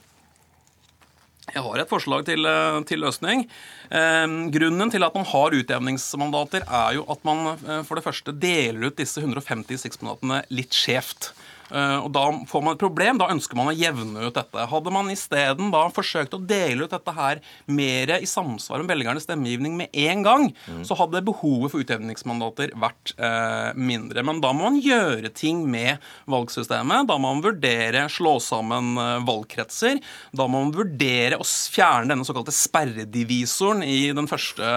[1.49, 3.47] Jeg har et forslag til, eh, til løsning.
[3.89, 8.31] Eh, grunnen til at man har utjevningsmandater, er jo at man eh, for det første
[8.37, 11.33] deler ut disse 150 distriktsmandatene litt skjevt.
[11.69, 13.19] Uh, og Da får man et problem.
[13.21, 14.67] Da ønsker man å jevne ut dette.
[14.71, 19.77] Hadde man isteden forsøkt å dele ut dette her mer i samsvar med velgernes stemmegivning
[19.77, 20.83] med en gang, mm.
[20.87, 24.23] så hadde behovet for utjevningsmandater vært eh, mindre.
[24.25, 27.07] Men da må man gjøre ting med valgsystemet.
[27.09, 29.99] Da må man vurdere slå sammen uh, valgkretser.
[30.35, 34.73] Da må man vurdere å fjerne denne såkalte sperredivisoren i den første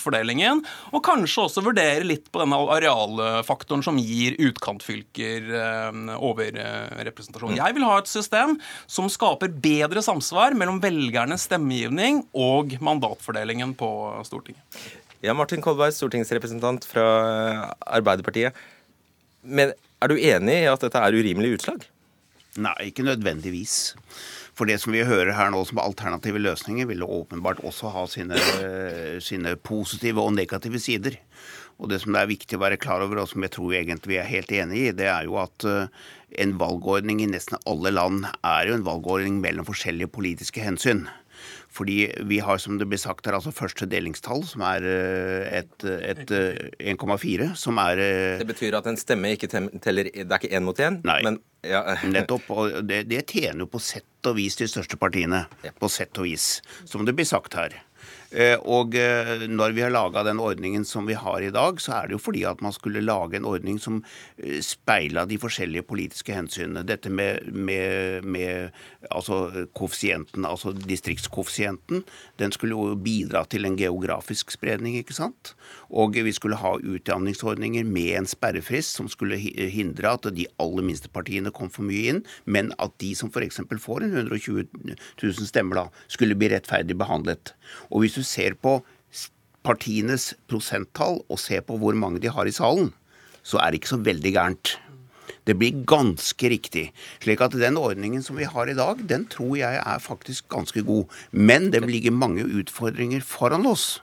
[0.00, 0.64] fordelingen.
[0.94, 5.50] Og kanskje også vurdere litt på denne arealfaktoren som gir utkantfylker
[6.16, 7.58] overrepresentasjon.
[7.58, 8.56] Jeg vil ha et system
[8.90, 13.90] som skaper bedre samsvar mellom velgernes stemmegivning og mandatfordelingen på
[14.28, 14.64] Stortinget.
[15.20, 17.06] Ja, Martin Kolberg, stortingsrepresentant fra
[17.84, 18.56] Arbeiderpartiet.
[19.44, 21.84] Men er du enig i at dette er urimelige utslag?
[22.60, 23.94] Nei, ikke nødvendigvis.
[24.56, 28.40] For det som vi hører her nå som alternative løsninger, vil åpenbart også ha sine,
[29.24, 31.16] sine positive og negative sider.
[31.80, 33.80] Og det som det er viktig å være klar over, og som jeg tror vi
[33.80, 35.88] egentlig er helt enig i, det er jo at eh,
[36.44, 41.06] en valgordning i nesten alle land er jo en valgordning mellom forskjellige politiske hensyn.
[41.70, 45.86] Fordi vi har, som det blir sagt her, altså første delingstall, som er eh, et,
[45.86, 46.32] et
[46.92, 48.02] 1,4, eh, som er
[48.42, 51.00] Det betyr at en stemme ikke teller Det er ikke én mot én?
[51.06, 51.20] Nei.
[51.24, 51.84] Men, ja.
[52.16, 52.50] Nettopp.
[52.52, 55.46] Og det, det, tjener jo på sett og vis de største partiene.
[55.64, 55.72] Ja.
[55.72, 57.78] På sett og vis, som det blir sagt her.
[58.30, 61.96] Eh, og eh, når vi har laga den ordningen som vi har i dag, så
[61.96, 63.98] er det jo fordi at man skulle lage en ordning som
[64.38, 66.84] eh, speila de forskjellige politiske hensynene.
[66.86, 68.70] Dette med, med, med
[69.10, 72.04] altså koeffisienten, altså distriktskoeffisienten,
[72.38, 75.54] den skulle jo bidra til en geografisk spredning, ikke sant?
[75.90, 81.10] Og vi skulle ha utjevningsordninger med en sperrefrist som skulle hindre at de aller minste
[81.10, 83.62] partiene kom for mye inn, men at de som f.eks.
[83.82, 87.54] får en 120 000 stemmer, da, skulle bli rettferdig behandlet.
[87.90, 88.78] Og hvis du ser på
[89.66, 92.94] partienes prosenttall og ser på hvor mange de har i salen,
[93.42, 94.76] så er det ikke så veldig gærent.
[95.48, 96.90] Det blir ganske riktig.
[97.22, 100.84] Slik at den ordningen som vi har i dag, den tror jeg er faktisk ganske
[100.86, 101.08] god.
[101.32, 104.02] Men det ligger mange utfordringer foran oss.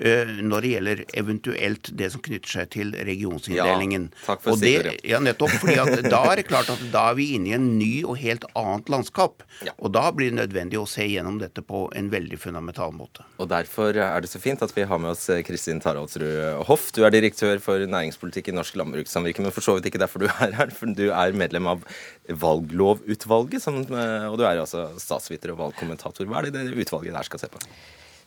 [0.00, 4.06] Eh, når det gjelder eventuelt det som knytter seg til regionsinndelingen.
[4.08, 7.10] Ja, takk for og det, ja, nettopp, fordi at Da er det klart at da
[7.10, 9.44] er vi inne i en ny og helt annet landskap.
[9.66, 9.74] Ja.
[9.78, 13.26] Og da blir det nødvendig å se gjennom dette på en veldig fundamental måte.
[13.36, 16.88] Og Derfor er det så fint at vi har med oss eh, Kristin Taraldsrud Hoff.
[16.96, 20.30] Du er direktør for næringspolitikk i Norsk Landbrukssamvirke, men for så vidt ikke derfor du
[20.32, 20.72] er her.
[20.72, 21.84] For du er medlem av
[22.32, 26.24] valglovutvalget, eh, og du er altså statsviter og valgkommentator.
[26.24, 27.60] Hva er det det utvalget der skal se på?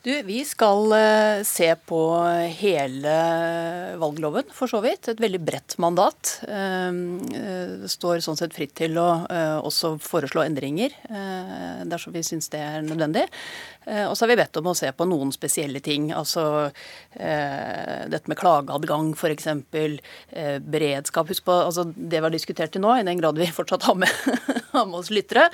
[0.06, 1.98] Du, Vi skal uh, se på
[2.60, 3.14] hele
[3.98, 5.08] valgloven, for så vidt.
[5.10, 6.36] Et veldig bredt mandat.
[6.46, 9.08] Uh, uh, står sånn sett fritt til å
[9.66, 10.94] også foreslå endringer
[11.90, 13.24] dersom vi syns det er nødvendig.
[13.86, 16.08] Og så har vi bedt om å se på noen spesielle ting.
[16.14, 16.70] Altså
[17.16, 19.46] dette med klageadgang f.eks.
[19.46, 21.28] Eh, beredskap.
[21.30, 23.98] Husk på altså, det vi har diskutert til nå, i den grad vi fortsatt har
[23.98, 24.10] med,
[24.72, 25.48] har med oss lyttere.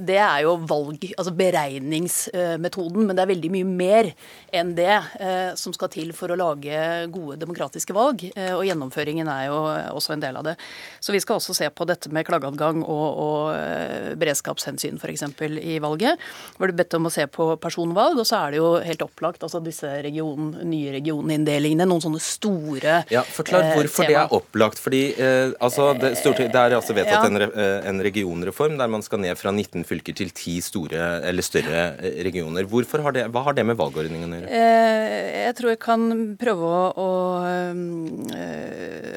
[0.00, 3.04] det er jo valg, altså beregningsmetoden.
[3.04, 4.10] Men det er veldig mye mer
[4.54, 6.78] enn det eh, som skal til for å lage
[7.14, 8.26] gode demokratiske valg.
[8.34, 9.60] Eh, og gjennomføringen er jo
[9.96, 10.56] også en del av det.
[11.00, 15.26] Så vi skal også se på dette med klageadgang og, og eh, beredskapshensyn f.eks.
[15.60, 16.22] i valget.
[16.58, 19.44] Hvor du bedt om å se på personvalg, og så er det jo helt opplagt
[19.46, 21.86] altså disse region, nye regioninndelingene.
[21.88, 24.80] Noen sånne store Ja, Forklar hvorfor det er opplagt.
[24.82, 27.48] fordi eh, altså, det, det, er altså vedtatt ja.
[27.48, 31.84] en, en regionreform der man skal ned fra 19 fylker til 10 store eller større
[32.26, 32.68] regioner.
[32.68, 34.50] Hvorfor har det, hva har det med valgordningen å gjøre?
[34.50, 36.06] Eh, jeg tror jeg kan
[36.40, 37.10] prøve å, å
[37.48, 38.73] eh,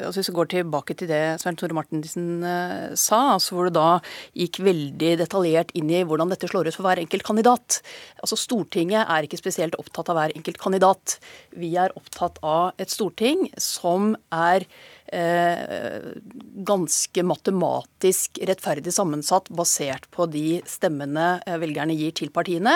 [0.08, 3.76] altså Hvis vi går tilbake til det Svein Tore Martinsen eh, sa, altså hvor du
[3.76, 3.88] da
[4.36, 7.80] gikk veldig detaljert inn i hvordan dette slår ut for hver enkelt kandidat.
[8.22, 11.18] Altså Stortinget er ikke spesielt opptatt av hver enkelt kandidat.
[11.56, 14.66] Vi er opptatt av et storting som er
[15.08, 16.00] Eh,
[16.68, 22.74] ganske matematisk rettferdig sammensatt basert på de stemmene velgerne gir til partiene,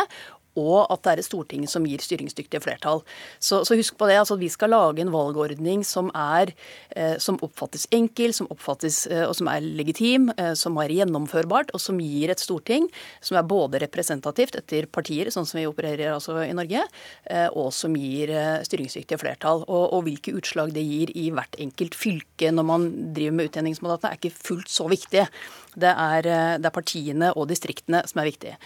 [0.58, 3.02] og at det er et storting som gir styringsdyktige flertall.
[3.38, 4.18] Så, så husk på det.
[4.20, 6.52] altså Vi skal lage en valgordning som, er,
[6.96, 11.72] eh, som oppfattes enkel, som oppfattes eh, og som er legitim, eh, som er gjennomførbart,
[11.74, 12.88] og som gir et storting
[13.20, 16.84] som er både representativt etter partier, sånn som vi opererer altså i Norge,
[17.24, 19.64] eh, og som gir eh, styringsdyktige flertall.
[19.66, 24.12] Og, og, hvilke utslag det gir i hvert enkelt fylke når man driver med utjevningsmandatene,
[24.12, 25.26] er ikke fullt så viktig.
[25.74, 28.58] Det er, eh, det er partiene og distriktene som er viktige.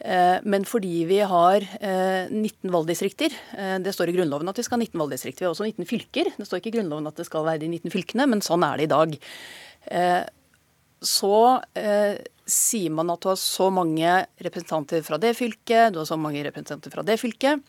[0.00, 4.64] Eh, men fordi vi har 19 eh, valgdistrikter eh, Det står i Grunnloven at vi
[4.66, 5.44] skal ha 19 valgdistrikter.
[5.44, 6.32] Vi har også 19 fylker.
[6.36, 8.76] Det står ikke i Grunnloven at det skal være de 19 fylkene, men sånn er
[8.76, 9.16] det i dag.
[11.06, 11.36] Så
[12.46, 16.42] sier man at du har så mange representanter fra det fylket, du har så mange
[16.46, 17.62] representanter fra det fylket.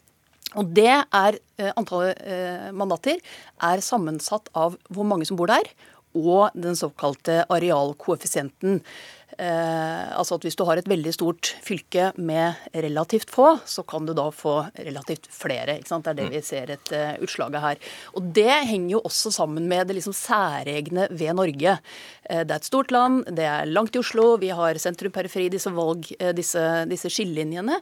[0.57, 1.37] Og det er
[1.75, 3.19] Antallet mandater
[3.67, 5.69] er sammensatt av hvor mange som bor der,
[6.17, 8.81] og den såkalte arealkoeffisienten.
[9.37, 14.07] Eh, altså at Hvis du har et veldig stort fylke med relativt få, så kan
[14.07, 15.77] du da få relativt flere.
[15.77, 16.07] ikke sant?
[16.07, 17.77] Det er det vi ser et uh, utslaget her.
[18.17, 21.77] Og Det henger jo også sammen med det liksom særegne ved Norge.
[22.29, 25.69] Uh, det er et stort land, det er langt i Oslo, vi har sentrum-periferi, disse,
[25.69, 27.77] valg, disse, disse skillelinjene,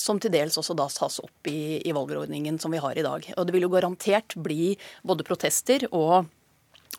[0.00, 3.26] som til dels også da tas opp i, i valgordningen som vi har i dag.
[3.36, 4.74] Og det vil jo garantert bli
[5.06, 6.30] både protester og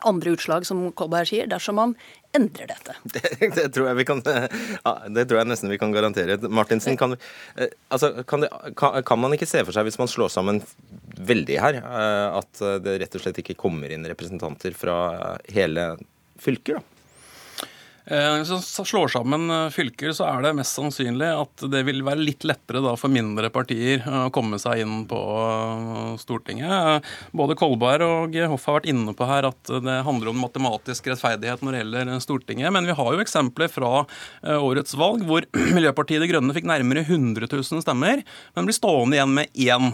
[0.08, 1.94] andre utslag, som Kolberg sier, dersom man
[2.36, 2.96] endrer dette.
[3.12, 6.38] Det, det, tror jeg vi kan, det tror jeg nesten vi kan garantere.
[6.48, 7.16] Martinsen, kan,
[7.56, 10.62] eh, altså, kan, det, kan, kan, man ikke se for seg, hvis man slår sammen
[11.22, 14.96] veldig her, eh, at det rett og slett ikke kommer inn representanter fra
[15.52, 15.92] hele
[16.40, 16.80] fylker?
[16.80, 16.91] da?
[18.04, 22.02] Eh, hvis man slår sammen eh, fylker, så er det mest sannsynlig at det vil
[22.02, 27.06] være litt lettere for mindre partier å komme seg inn på eh, Stortinget.
[27.30, 31.62] Både Kolberg og Hoff har vært inne på her at det handler om matematisk rettferdighet
[31.62, 32.74] når det gjelder Stortinget.
[32.74, 33.92] Men vi har jo eksempler fra
[34.42, 35.46] årets valg hvor
[35.76, 38.24] Miljøpartiet De Grønne fikk nærmere 100 000 stemmer,
[38.56, 39.92] men blir stående igjen med én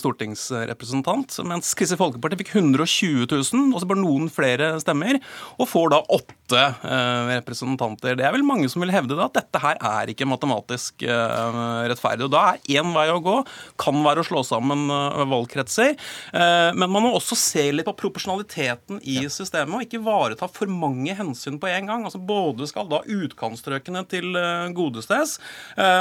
[0.00, 1.36] stortingsrepresentant.
[1.48, 5.20] Mens Kristelig Folkeparti fikk 120 000, også bare noen flere stemmer,
[5.60, 8.16] og får da åtte representanter representanter.
[8.18, 11.86] Det er vel mange som vil hevde det, at dette her er ikke matematisk uh,
[11.90, 12.26] rettferdig.
[12.26, 13.36] Og Da er én vei å gå,
[13.80, 15.96] kan være å slå sammen uh, valgkretser.
[16.32, 20.70] Uh, men man må også se litt på proporsjonaliteten i systemet, og ikke ivareta for
[20.70, 22.06] mange hensyn på en gang.
[22.06, 24.36] Altså Både skal da utkantstrøkene til
[24.76, 25.38] godestes,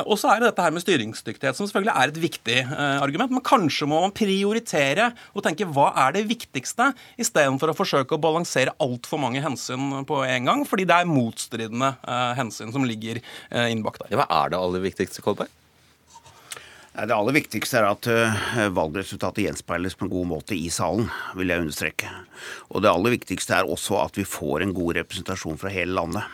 [0.06, 3.34] og så er det dette her med styringsdyktighet, som selvfølgelig er et viktig argument.
[3.34, 6.92] Men kanskje må man prioritere og tenke hva er det viktigste,
[7.22, 10.66] istedenfor å forsøke å balansere altfor mange hensyn på en gang.
[10.70, 13.22] fordi det er mot motstridende uh, hensyn som ligger
[13.52, 14.18] uh, innbakt der.
[14.20, 15.48] Hva er det aller viktigste, Kolberg?
[17.00, 21.54] Det aller viktigste er at uh, valgresultatet gjenspeiles på en god måte i salen, vil
[21.54, 22.12] jeg understreke.
[22.74, 26.28] Og det aller viktigste er også at vi får en god representasjon fra hele landet.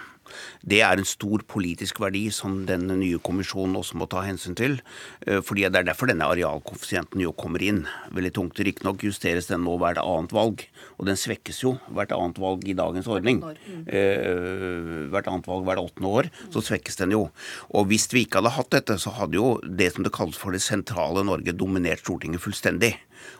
[0.66, 4.80] Det er en stor politisk verdi som den nye kommisjonen også må ta hensyn til.
[5.28, 7.86] Eh, fordi Det er derfor denne arealkoeffisienten jo kommer inn.
[8.14, 8.60] Veldig tungt.
[8.60, 10.66] Riktignok justeres den nå hvert annet valg,
[11.00, 13.42] og den svekkes jo hvert annet valg i dagens ordning.
[13.88, 17.30] Eh, hvert annet valg hvert åttende år, så svekkes den jo.
[17.74, 20.56] Og hvis vi ikke hadde hatt dette, så hadde jo det som det kalles for
[20.56, 22.96] det sentrale Norge dominert Stortinget fullstendig.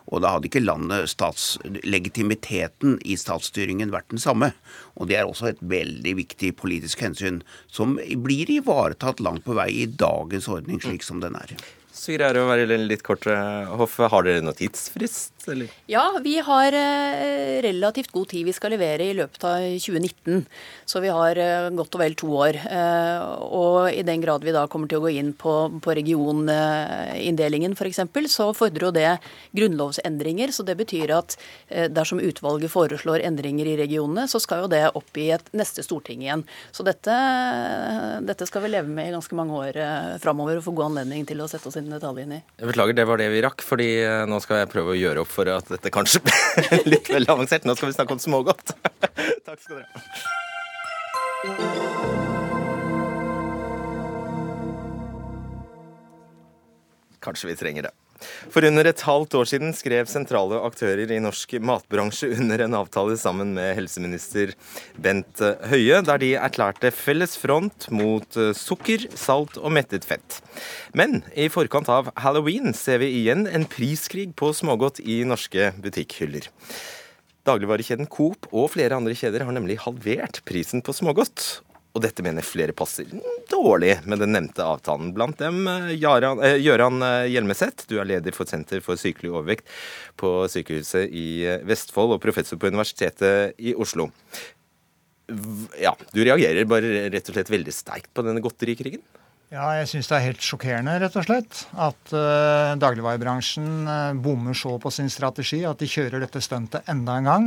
[0.06, 4.52] Og da hadde ikke landet stats, legitimiteten i statsstyringen vært den samme.
[4.94, 9.70] Og det er også et veldig viktig politisk hensyn, som blir ivaretatt langt på vei
[9.82, 11.56] i dagens ordning, slik som den er.
[11.96, 13.24] Så greier det å være litt kort.
[13.80, 15.32] Hoff, har dere noen tidsfrist?
[15.48, 15.70] Eller?
[15.88, 20.42] Ja, vi har eh, relativt god tid vi skal levere i løpet av 2019.
[20.84, 22.58] Så vi har eh, godt og vel to år.
[22.68, 27.76] Eh, og i den grad vi da kommer til å gå inn på, på regioninndelingen
[27.78, 28.02] f.eks.,
[28.36, 29.14] så fordrer jo det
[29.56, 30.52] grunnlovsendringer.
[30.52, 31.38] Så det betyr at
[31.94, 36.26] dersom utvalget foreslår endringer i regionene, så skal jo det opp i et neste storting
[36.26, 36.44] igjen.
[36.74, 37.14] Så dette,
[38.26, 39.80] dette skal vi leve med i ganske mange år
[40.22, 42.40] framover og få god anledning til å sette oss inn i detaljen i.
[42.60, 43.88] Jeg beklager, det var det vi rakk, fordi
[44.30, 47.68] nå skal jeg prøve å gjøre opp for at dette kanskje ble litt veldig avansert.
[47.68, 48.74] Nå skal vi snakke om smågodt.
[49.46, 50.00] Takk skal dere ha.
[57.26, 57.94] Kanskje vi trenger det.
[58.52, 63.16] For under et halvt år siden skrev sentrale aktører i norsk matbransje under en avtale
[63.20, 64.54] sammen med helseminister
[65.02, 70.40] Bent Høie, der de erklærte felles front mot eh, sukker, salt og mettet fett.
[70.96, 76.50] Men i forkant av halloween ser vi igjen en priskrig på smågodt i norske butikkhyller.
[77.46, 81.60] Dagligvarekjeden Coop og flere andre kjeder har nemlig halvert prisen på smågodt.
[81.96, 83.08] Og dette mener flere passer
[83.48, 85.14] dårlig med den nevnte avtalen.
[85.16, 85.64] Blant dem
[85.96, 89.70] Gøran eh, eh, Hjelmeset, du er leder for Senter for sykelig overvekt
[90.20, 94.10] på sykehuset i eh, Vestfold og professor på Universitetet i Oslo.
[95.80, 99.00] Ja, du reagerer bare rett og slett veldig sterkt på denne godterikrigen?
[99.54, 101.60] Ja, jeg syns det er helt sjokkerende, rett og slett.
[101.78, 107.14] At uh, dagligvarebransjen uh, bommer så på sin strategi at de kjører dette stuntet enda
[107.20, 107.46] en gang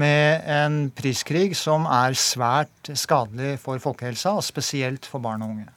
[0.00, 5.68] med en priskrig som er svært skadelig for folkehelsa, og spesielt for barn og unge.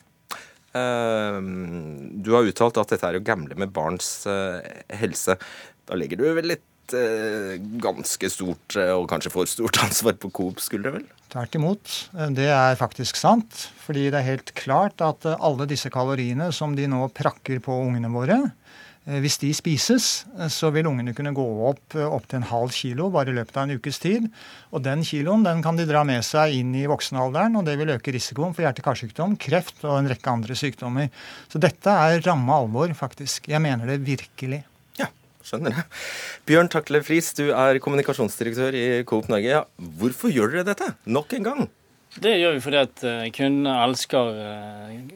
[0.72, 1.44] Uh,
[2.24, 4.64] du har uttalt at dette er å gamble med barns uh,
[4.96, 5.36] helse.
[5.84, 10.96] Da legger du vel et ganske stort, og kanskje for stort, ansvar på Coop skuldre,
[10.96, 11.04] vel?
[11.30, 11.96] Tvert imot.
[12.34, 13.68] Det er faktisk sant.
[13.84, 18.10] Fordi det er helt klart at alle disse kaloriene som de nå prakker på ungene
[18.14, 18.40] våre,
[19.10, 20.08] Eh, hvis de spises,
[20.38, 23.66] eh, så vil ungene kunne gå opp opptil en halv kilo bare i løpet av
[23.66, 24.28] en ukes tid.
[24.76, 27.96] Og den kiloen den kan de dra med seg inn i voksenalderen, og det vil
[27.96, 31.10] øke risikoen for hjerte-karsykdom, kreft og en rekke andre sykdommer.
[31.50, 33.50] Så dette er ramme alvor, faktisk.
[33.50, 34.64] Jeg mener det virkelig.
[35.46, 35.84] Skjønner det.
[36.50, 39.54] Bjørn Takle Friis, du er kommunikasjonsdirektør i Coop Norge.
[39.54, 39.62] Ja,
[40.00, 41.70] hvorfor gjør dere dette nok en gang?
[42.20, 43.06] Det gjør vi fordi at
[43.38, 44.34] kundene elsker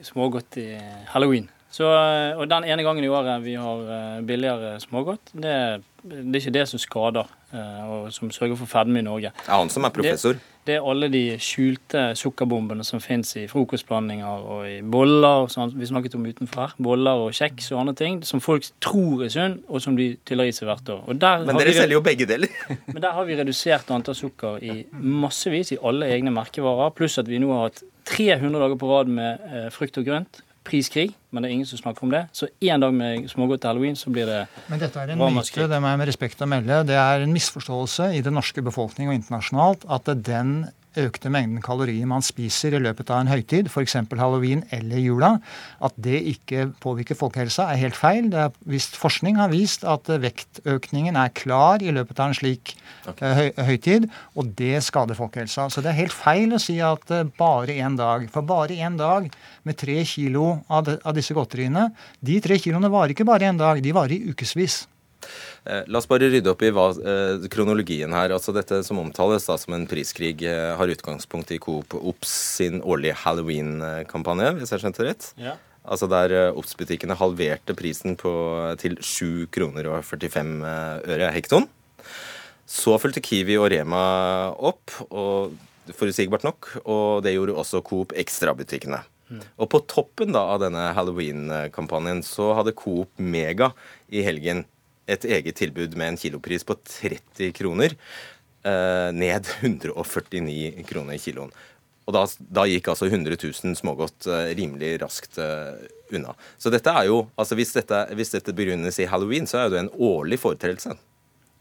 [0.05, 0.69] smågodt i
[1.11, 1.49] halloween.
[1.73, 5.55] Så, eh, og den ene gangen i året vi har eh, billigere smågodt, det,
[6.03, 9.31] det er ikke det som skader eh, og som sørger for fedme i Norge.
[9.37, 10.35] Det er han som er professor.
[10.35, 15.47] Det, det er alle de skjulte sukkerbombene som fins i frokostblandinger og i boller.
[15.53, 16.75] Sånn, vi snakket om utenfor her.
[16.83, 20.51] Boller og kjeks og andre ting som folk tror er sunn, og som de tyller
[20.51, 21.03] i seg hvert år.
[21.07, 22.51] men dere selger jo begge deler.
[22.93, 26.91] men der har vi redusert antall sukker i massevis i alle egne merkevarer.
[26.97, 30.43] Pluss at vi nå har hatt 300 dager på rad med eh, frukt og grønt
[30.63, 32.23] priskrig, men det er ingen som snakker om det.
[32.35, 34.39] Så én dag med smågodt til halloween, så blir det
[34.69, 36.83] Men dette er en myte, det må jeg med respekt å melde.
[36.87, 40.55] Det er en misforståelse i den norske befolkning og internasjonalt at den
[40.99, 43.95] økte mengden kalorier man spiser i løpet av en høytid, f.eks.
[44.19, 45.31] halloween eller jula,
[45.83, 48.29] at det ikke påvirker folkehelsa, er helt feil.
[48.33, 52.75] Det er hvis Forskning har vist at vektøkningen er klar i løpet av en slik
[53.09, 53.23] okay.
[53.23, 55.67] Eh, høy høytid, og det skader folkehelsa.
[55.73, 58.27] Så det er helt feil å si at eh, bare én dag.
[58.33, 59.29] For bare én dag
[59.63, 61.89] med tre kilo av, de, av disse godteriene,
[62.21, 64.83] de tre kiloene varer ikke bare én dag, de varer i ukevis.
[65.65, 68.33] Eh, la oss bare rydde opp i hva, eh, kronologien her.
[68.35, 72.81] Altså Dette som omtales da som en priskrig, eh, har utgangspunkt i Coop Ops sin
[72.81, 75.33] årlige halloween-kampanje, hvis jeg skjønte rett?
[75.37, 75.55] Ja.
[75.85, 78.31] Altså Der Ops-butikkene halverte prisen på,
[78.77, 80.63] til 7 kroner og 45
[81.07, 81.67] øre hekton.
[82.65, 85.51] Så fulgte Kiwi og Rema opp, og
[85.91, 86.69] forutsigbart nok.
[86.85, 89.03] Og det gjorde også Coop Extra-butikkene.
[89.29, 89.41] Mm.
[89.59, 93.71] Og på toppen da av denne halloween-kampanjen så hadde Coop Mega
[94.11, 94.63] i helgen
[95.13, 97.97] et eget tilbud med en kilopris på 30 kroner.
[98.63, 101.51] Eh, ned 149 kroner kiloen.
[102.03, 105.75] Og da, da, gikk altså 100 000 smågodt eh, rimelig raskt eh,
[106.15, 106.35] unna.
[106.59, 109.81] Så dette er jo, altså hvis dette, hvis dette begrunnes i halloween, så er det
[109.81, 110.95] en årlig foretredelse.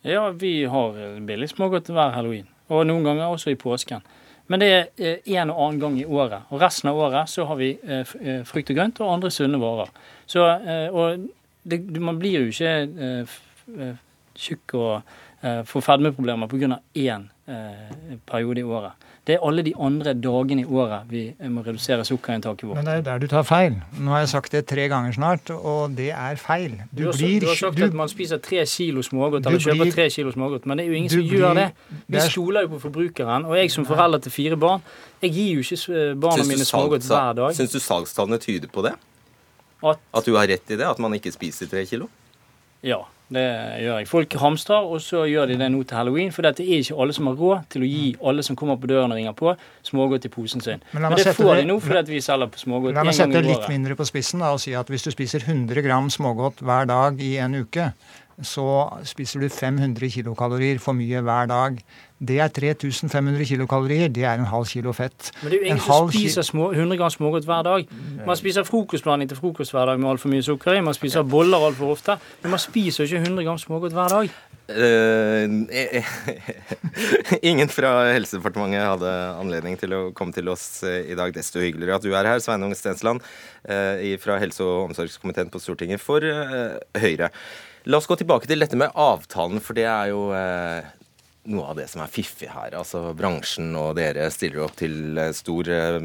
[0.06, 2.46] Ja, vi har billig smågodt hver halloween.
[2.70, 4.02] Og noen ganger også i påsken.
[4.50, 6.48] Men det er en og annen gang i året.
[6.50, 7.76] Og resten av året så har vi
[8.46, 9.92] frukt og grønt og andre sunne varer.
[10.26, 10.42] Så,
[10.90, 11.22] og
[11.62, 12.72] det, man blir jo ikke
[13.06, 13.36] eh,
[13.78, 13.94] eh,
[14.38, 16.78] tjukk og eh, får fedmeproblemer pga.
[16.94, 19.08] én eh, periode i året.
[19.26, 22.80] Det er alle de andre dagene i året vi må redusere sukkerinntaket vårt.
[22.80, 23.76] Men det er jo der du tar feil.
[24.00, 26.74] Nå har jeg sagt det tre ganger snart, og det er feil.
[26.90, 29.62] Du, du, har, blir, du har, sagt du, at man spiser tre kilo smågodt, eller
[29.62, 31.68] kjøper blir, tre kilo smågodt, men det er jo ingen som blir, gjør det.
[32.16, 33.46] Vi stoler jo på forbrukeren.
[33.46, 34.82] Og jeg som forelder til fire barn,
[35.22, 37.54] jeg gir jo ikke barna mine smågodt hver dag.
[37.54, 38.96] Syns du salgstallene tyder på det?
[39.82, 40.86] At, at du har rett i det?
[40.86, 42.08] At man ikke spiser tre kilo?
[42.82, 43.00] Ja,
[43.32, 43.42] det
[43.80, 44.08] gjør jeg.
[44.10, 46.32] Folk hamstrer, og så gjør de det nå til halloween.
[46.34, 48.90] For det er ikke alle som har råd til å gi alle som kommer på
[48.90, 49.54] døren og ringer på,
[49.86, 50.82] smågodt i posen sin.
[50.92, 53.68] Men, Men det får de nå fordi vi selger på smågodt La meg sette litt
[53.70, 57.22] mindre på spissen da, og si at hvis du spiser 100 gram smågodt hver dag
[57.22, 57.92] i en uke,
[58.44, 58.66] så
[59.08, 61.78] spiser du 500 kilokalorier for mye hver dag.
[62.22, 64.08] Det er 3500 kilokalorier.
[64.08, 65.32] Det er en halv kilo fett.
[65.42, 67.88] Men det er jo ingen som spiser små, 100 gram smågodt hver dag.
[68.26, 70.84] Man spiser frokostblanding til frokost hver dag med altfor mye sukker i.
[70.86, 72.16] Man spiser boller altfor ofte.
[72.42, 74.30] Men man spiser ikke 100 gram smågodt hver dag.
[74.70, 75.66] Uh,
[77.50, 81.34] ingen fra Helsedepartementet hadde anledning til å komme til oss i dag.
[81.34, 83.18] Desto hyggeligere at du er her, Sveinung Stensland
[83.66, 87.34] uh, fra helse- og omsorgskomiteen på Stortinget for Høyre.
[87.90, 90.28] La oss gå tilbake til dette med avtalen, for det er jo
[91.50, 92.74] noe av det som er fiffig her.
[92.78, 95.98] Altså Bransjen og dere stiller opp til eh, stor, eh,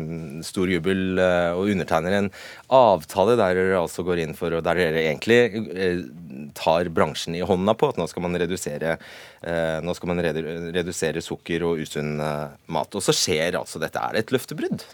[0.46, 2.30] stor jubel eh, og undertegner en
[2.74, 5.40] avtale der dere altså går inn for, og der dere egentlig
[6.58, 8.96] tar bransjen i hånda på at nå skal man redusere,
[9.84, 12.98] nå skal man redusere sukker og usunn mat.
[12.98, 14.02] Og så skjer altså dette.
[14.02, 14.86] Er det et løftebrudd?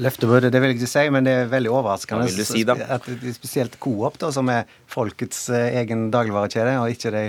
[0.00, 2.28] Løftebrudd, det vil jeg ikke si, men det er veldig overraskende.
[2.30, 2.76] Vil du si da?
[2.96, 7.24] At spesielt Coop, da, som er folkets egen dagligvarekjede, og ikke de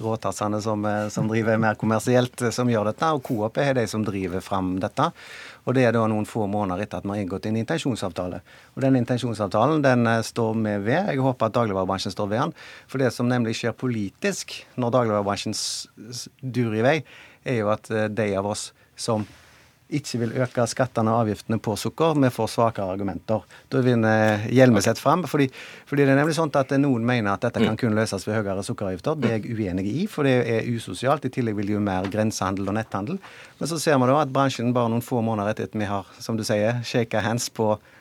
[0.00, 3.04] råtassene som, eh, som, driver mer kommersielt, eh, som gjør dette.
[3.14, 5.10] Og Coop er de som driver fram dette.
[5.66, 8.40] Og det er da noen få måneder etter at vi har inngått en intensjonsavtale.
[8.76, 11.10] Og den intensjonsavtalen den eh, står vi ved.
[11.12, 12.54] Jeg håper at dagligvarebransjen står ved den.
[12.86, 15.54] For det som nemlig skjer politisk når dagligvarebransjen
[16.42, 16.96] durer i vei,
[17.44, 19.26] er jo at de av oss som
[19.88, 23.44] ikke vil øke skattene og avgiftene på sukker, vi får svakere argumenter.
[23.72, 25.24] Da vinner Hjelmeset fram.
[25.28, 25.48] Fordi,
[25.88, 27.80] fordi, det er nemlig sånn at noen mener at dette kan mm.
[27.80, 29.16] kun løses ved høyere sukkeravgifter.
[29.16, 31.24] Det er jeg uenig i, for det er usosialt.
[31.24, 33.20] I tillegg vil det jo mer grensehandel og netthandel.
[33.58, 36.10] Men så ser vi da at bransjen bare noen få måneder etter at vi har,
[36.20, 37.94] som du sier, shaka hands på eh,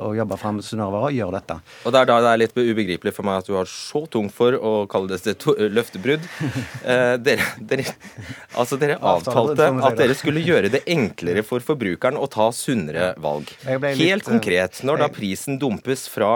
[0.00, 1.56] og jobbe fram og gjør dette.
[1.84, 4.34] Og det er da det er litt ubegripelig for meg at du har så tungt
[4.34, 5.36] for å kalle det
[5.70, 6.28] løftebrudd.
[6.90, 7.84] Eh, dere, dere,
[8.58, 13.50] altså dere avtalte at dere skulle gjøre det enklere for forbrukeren å ta sunnere valg.
[14.00, 16.30] Helt konkret, når da prisen dumpes fra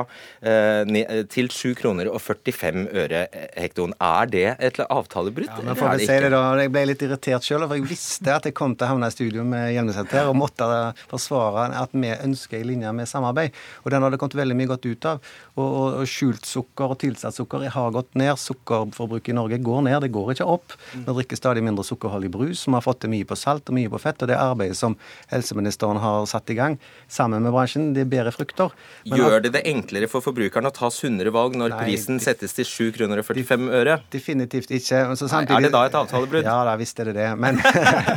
[0.45, 0.85] eh,
[1.32, 3.24] til 7 kroner og 45 øre
[3.57, 5.51] hektoen, er det et avtalebrudd?
[5.51, 8.37] Ja, men får vi si det da, Jeg ble litt irritert sjøl, for jeg visste
[8.37, 10.68] at jeg kom til å havne i studio med Hjelmeset her og måtte
[11.11, 13.24] forsvare at vi ønsker i linje med samarbeid.
[13.33, 15.33] Og den har det kommet veldig mye godt ut av.
[15.55, 18.35] Og, og, og skjult sukker og tilsatt sukker har gått ned.
[18.41, 20.77] Sukkerforbruket i Norge går ned, det går ikke opp.
[20.95, 22.66] Vi drikker stadig mindre sukkerholdig brus.
[22.68, 24.22] Vi har fått til mye på salt og mye på fett.
[24.25, 24.97] Og det arbeidet som
[25.33, 28.75] helseministeren har satt i gang sammen med bransjen, det bærer frukter.
[29.09, 32.57] Men Gjør det det enklere for forbrukeren å ta sunnere valg når nei, prisen settes
[32.57, 33.99] til 7 kroner og 45 øre?
[34.12, 35.05] Definitivt ikke.
[35.18, 36.47] Samtidig, er det da et avtalebrudd?
[36.47, 37.31] Ja, da visst er det det.
[37.41, 37.61] Men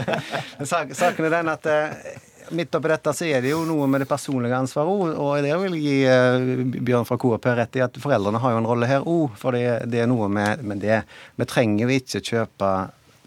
[0.72, 2.18] saken er den at eh,
[2.55, 5.15] midt oppi dette så er det jo noe med det personlige ansvaret òg.
[5.15, 8.61] Og det vil jeg gi uh, Bjørn fra KrP rett i at foreldrene har jo
[8.61, 9.33] en rolle her òg.
[9.39, 11.01] For det, det, er noe med, med, det.
[11.39, 12.71] Vi trenger jo ikke kjøpe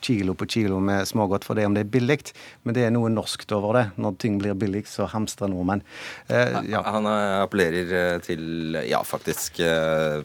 [0.00, 2.30] kilo på kilo med smågodt for det om det er billig,
[2.64, 3.84] men det er noe norskt over det.
[4.00, 5.84] Når ting blir billig, så hamstrer nordmenn.
[6.32, 6.80] Eh, ja.
[6.88, 10.24] Han appellerer til, ja, faktisk eh,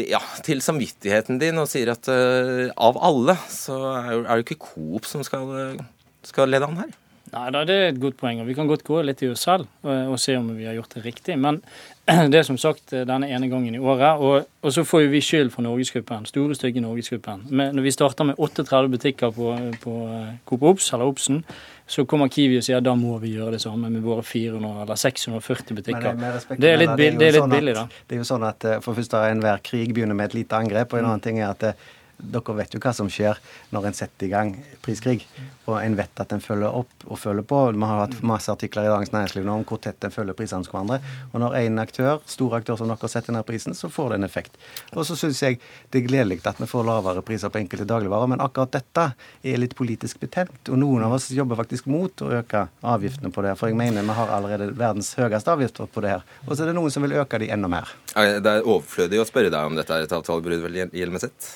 [0.00, 4.62] ja, til samvittigheten din og sier at uh, av alle så er det jo ikke
[4.64, 5.76] Coop som skal,
[6.24, 6.98] skal lede an her.
[7.32, 8.40] Nei, Det er et godt poeng.
[8.42, 10.74] og Vi kan godt gå litt i oss selv og, og, se om vi har
[10.76, 11.38] gjort det riktig.
[11.40, 11.62] Men
[12.32, 14.20] det er som sagt denne ene gangen i året.
[14.20, 16.26] Og, og så får jo vi skyld for Norgesgruppen.
[16.28, 17.46] Store, stygge Norgesgruppen.
[17.48, 21.40] Men når vi starter med 38 butikker på, på eh, Coop Ops, eller Obsen,
[21.88, 25.00] så kommer Kiwi og sier da må vi gjøre det samme med våre 400 eller
[25.00, 26.20] 640 butikker.
[26.52, 27.88] Det er litt, det er det er litt sånn billig, da.
[28.06, 30.92] Det er jo sånn at eh, for først enhver krig begynner med et lite angrep,
[30.92, 31.90] og en annen ting er at eh,
[32.22, 33.38] dere vet jo hva som skjer
[33.74, 34.52] når en setter i gang
[34.84, 35.24] priskrig.
[35.70, 37.58] Og en vet at en følger opp og følger på.
[37.74, 40.62] Vi har hatt masse artikler i Dagens Næringsliv nå om hvor tett en følger prisene
[40.62, 40.98] hos hverandre.
[41.32, 44.28] Og når en aktør, stor aktør som dere setter ned prisen, så får det en
[44.28, 44.58] effekt.
[44.96, 45.60] Og så syns jeg
[45.92, 49.08] det er gledelig at vi får lavere priser på enkelte dagligvarer, men akkurat dette
[49.46, 50.70] er litt politisk betent.
[50.70, 53.56] Og noen av oss jobber faktisk mot å øke avgiftene på det.
[53.60, 56.26] For jeg mener vi har allerede verdens høyeste avgifter på det her.
[56.46, 57.90] Og så er det noen som vil øke de enda mer.
[58.14, 61.52] Det er overflødig å spørre deg om dette er et avtalebrudd, Hjelmeset?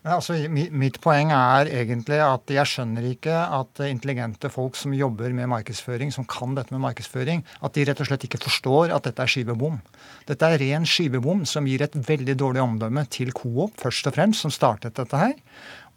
[0.00, 5.50] Altså, mitt poeng er egentlig at jeg skjønner ikke at intelligente folk som jobber med
[5.52, 9.20] markedsføring, som kan dette med markedsføring, at de rett og slett ikke forstår at dette
[9.20, 9.76] er skivebom.
[10.30, 14.40] Dette er ren skivebom som gir et veldig dårlig omdømme til Coop, først og fremst,
[14.40, 15.36] som startet dette her.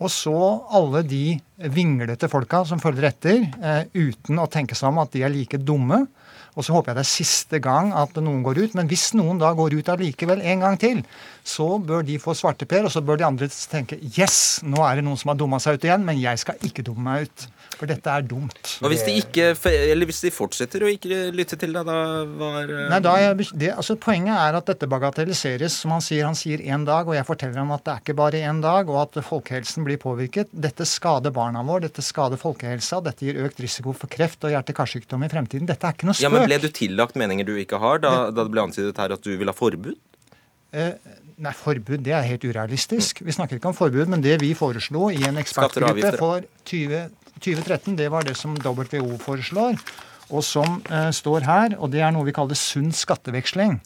[0.04, 0.36] Og så
[0.76, 1.38] alle de
[1.72, 5.62] vinglete folka som følger etter, eh, uten å tenke seg om at de er like
[5.64, 6.04] dumme
[6.54, 8.76] og så håper jeg det er siste gang at noen går ut.
[8.78, 11.02] Men hvis noen da går ut allikevel en gang til,
[11.44, 15.08] så bør de få svarteper, og så bør de andre tenke yes, nå er det
[15.08, 17.48] noen som har dumma seg ut igjen, men jeg skal ikke dumme meg ut.
[17.80, 18.76] For dette er dumt.
[18.84, 21.98] Og hvis de, ikke, eller hvis de fortsetter å ikke lytte til deg, da
[22.40, 25.76] var Nei, da er, det, altså Poenget er at dette bagatelliseres.
[25.84, 28.18] Som han sier, han sier én dag, og jeg forteller ham at det er ikke
[28.20, 30.52] bare én dag, og at folkehelsen blir påvirket.
[30.54, 35.26] Dette skader barna våre, dette skader folkehelsa, dette gir økt risiko for kreft og hjerte-karsykdom
[35.26, 35.70] i fremtiden.
[35.70, 36.28] Dette er ikke noe spøk.
[36.28, 39.16] Ja, men Ble du tillagt meninger du ikke har, da, da det ble antydet her
[39.16, 39.98] at du vil ha forbud?
[40.74, 40.94] Eh,
[41.44, 43.22] nei, forbud det er helt urealistisk.
[43.26, 47.04] Vi snakker ikke om forbud, men det vi foreslo i en ekspertgruppe for 20,
[47.44, 49.80] 2013, det var det som WHO foreslår,
[50.34, 51.78] og som eh, står her.
[51.78, 53.80] Og det er noe vi kaller sunn skatteveksling.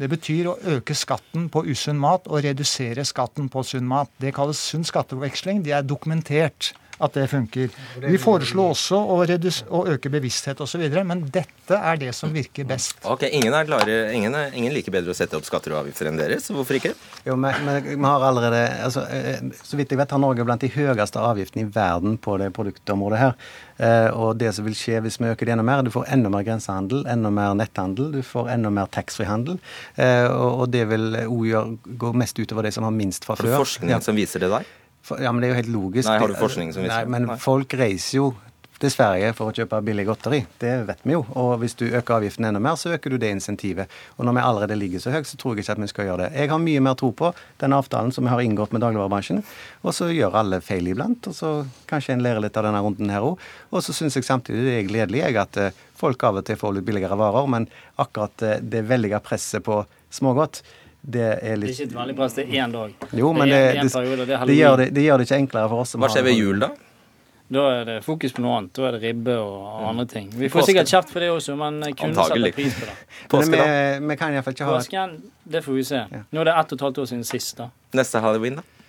[0.00, 4.10] Det betyr å øke skatten på usunn mat og redusere skatten på sunn mat.
[4.22, 5.62] Det kalles sunn skatteveksling.
[5.66, 7.72] Det er dokumentert at det funker.
[8.02, 12.98] Vi foreslo også å, å øke bevissthet osv., men dette er det som virker best.
[13.08, 16.10] Ok, Ingen er klare, ingen, er, ingen liker bedre å sette opp skatter og avgifter
[16.10, 16.94] enn dere, så hvorfor ikke?
[17.26, 20.62] Jo, men, men vi har allerede, altså, eh, Så vidt jeg vet har Norge blant
[20.62, 23.36] de høyeste avgiftene i verden på det produktområdet her.
[23.82, 26.30] Eh, og det som vil skje hvis vi øker det enda mer, du får enda
[26.32, 29.58] mer grensehandel, enda mer netthandel, du får enda mer taxfree-handel.
[29.96, 33.50] Eh, og, det vil òg gå mest utover de som har minst fra før.
[33.50, 34.04] Har du forskningen ja.
[34.04, 34.70] som viser det der?
[35.18, 36.08] Ja, men det er jo helt logisk.
[36.08, 37.36] Nei, Har du forskning som viser Nei, men Nei.
[37.42, 38.32] folk reiser jo
[38.82, 40.40] til Sverige for å kjøpe billig godteri.
[40.58, 41.20] Det vet vi jo.
[41.38, 43.90] Og hvis du øker avgiften enda mer, så øker du det insentivet.
[44.16, 46.24] Og når vi allerede ligger så høyt, så tror jeg ikke at vi skal gjøre
[46.24, 46.40] det.
[46.40, 47.30] Jeg har mye mer tro på
[47.62, 49.42] den avtalen som vi har inngått med dagligvarebransjen.
[49.86, 51.52] Og så gjør alle feil iblant, og så
[51.90, 53.48] kanskje en lærer litt av denne runden her òg.
[53.70, 56.58] Og så syns jeg samtidig det er gledelig jeg, at eh, folk av og til
[56.58, 57.70] får litt billigere varer, men
[58.02, 60.64] akkurat eh, det veldige presset på smågodt
[61.02, 63.04] det er litt Det er ikke et veldig bra det er én dag.
[63.18, 65.94] Jo, men det, det, periode, det, det, gjør det, gjør det, ikke enklere for oss.
[65.98, 66.70] Hva skjer ved jul, da?
[67.52, 68.72] Da er det fokus på noe annet.
[68.78, 70.30] Da er det ribbe og andre ting.
[70.38, 72.94] Vi får sikkert kjeft for det også, men kunne sette pris på det.
[73.34, 73.66] Påske, da?
[73.66, 75.18] Vi, vi kan iallfall ikke ha Påsken,
[75.56, 76.04] det får vi se.
[76.22, 77.58] Nå er det ett og et halvt år siden sist.
[77.58, 77.68] da.
[77.98, 78.81] Neste halloween, da?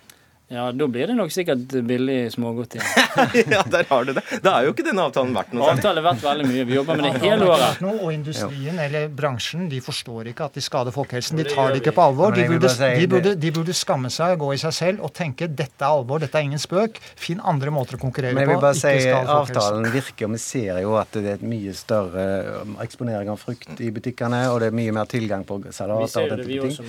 [0.52, 2.88] Ja, da blir det nok sikkert billig smågodt igjen.
[3.54, 4.22] ja, der har du det.
[4.44, 5.70] Da er jo ikke denne avtalen verdt noe.
[5.72, 6.66] Avtalen er verdt veldig mye.
[6.68, 7.80] Vi jobber med det hele året.
[7.88, 11.40] Og industrien eller bransjen de forstår ikke at de skader folkehelsen.
[11.40, 12.36] De tar det ikke på alvor.
[12.36, 15.80] De burde, de, burde, de burde skamme seg, gå i seg selv og tenke dette
[15.80, 17.00] er alvor, dette er ingen spøk.
[17.16, 18.42] Finn andre måter å konkurrere på.
[18.42, 20.28] Men jeg vil bare si avtalen virker.
[20.34, 22.28] Vi ser jo at det er et mye større
[22.60, 26.36] um, eksponering av frukt i butikkene, og det er mye mer tilgang på salater og
[26.36, 26.68] dette ting.
[26.68, 26.84] også,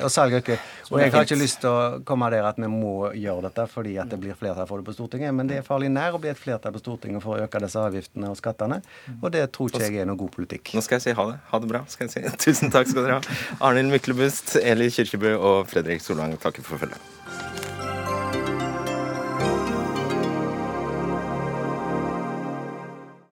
[0.00, 0.66] Og salg, og øker.
[0.92, 3.96] Og jeg har ikke lyst til å komme der at vi må gjøre dette fordi
[4.02, 6.32] at det blir flertall for det på Stortinget, men det er farlig nær å bli
[6.32, 8.80] et flertall på Stortinget for å øke disse avgiftene og skattene,
[9.20, 10.74] og det tror ikke jeg er noe god politikk.
[10.76, 11.38] Nå skal jeg si ha det.
[11.52, 11.84] Ha det bra.
[11.92, 12.36] skal jeg si.
[12.46, 13.40] Tusen takk skal dere ha.
[13.68, 17.21] Arnhild Myklebust, Eli Kirkebø og Fredrik Solvang takker for følget.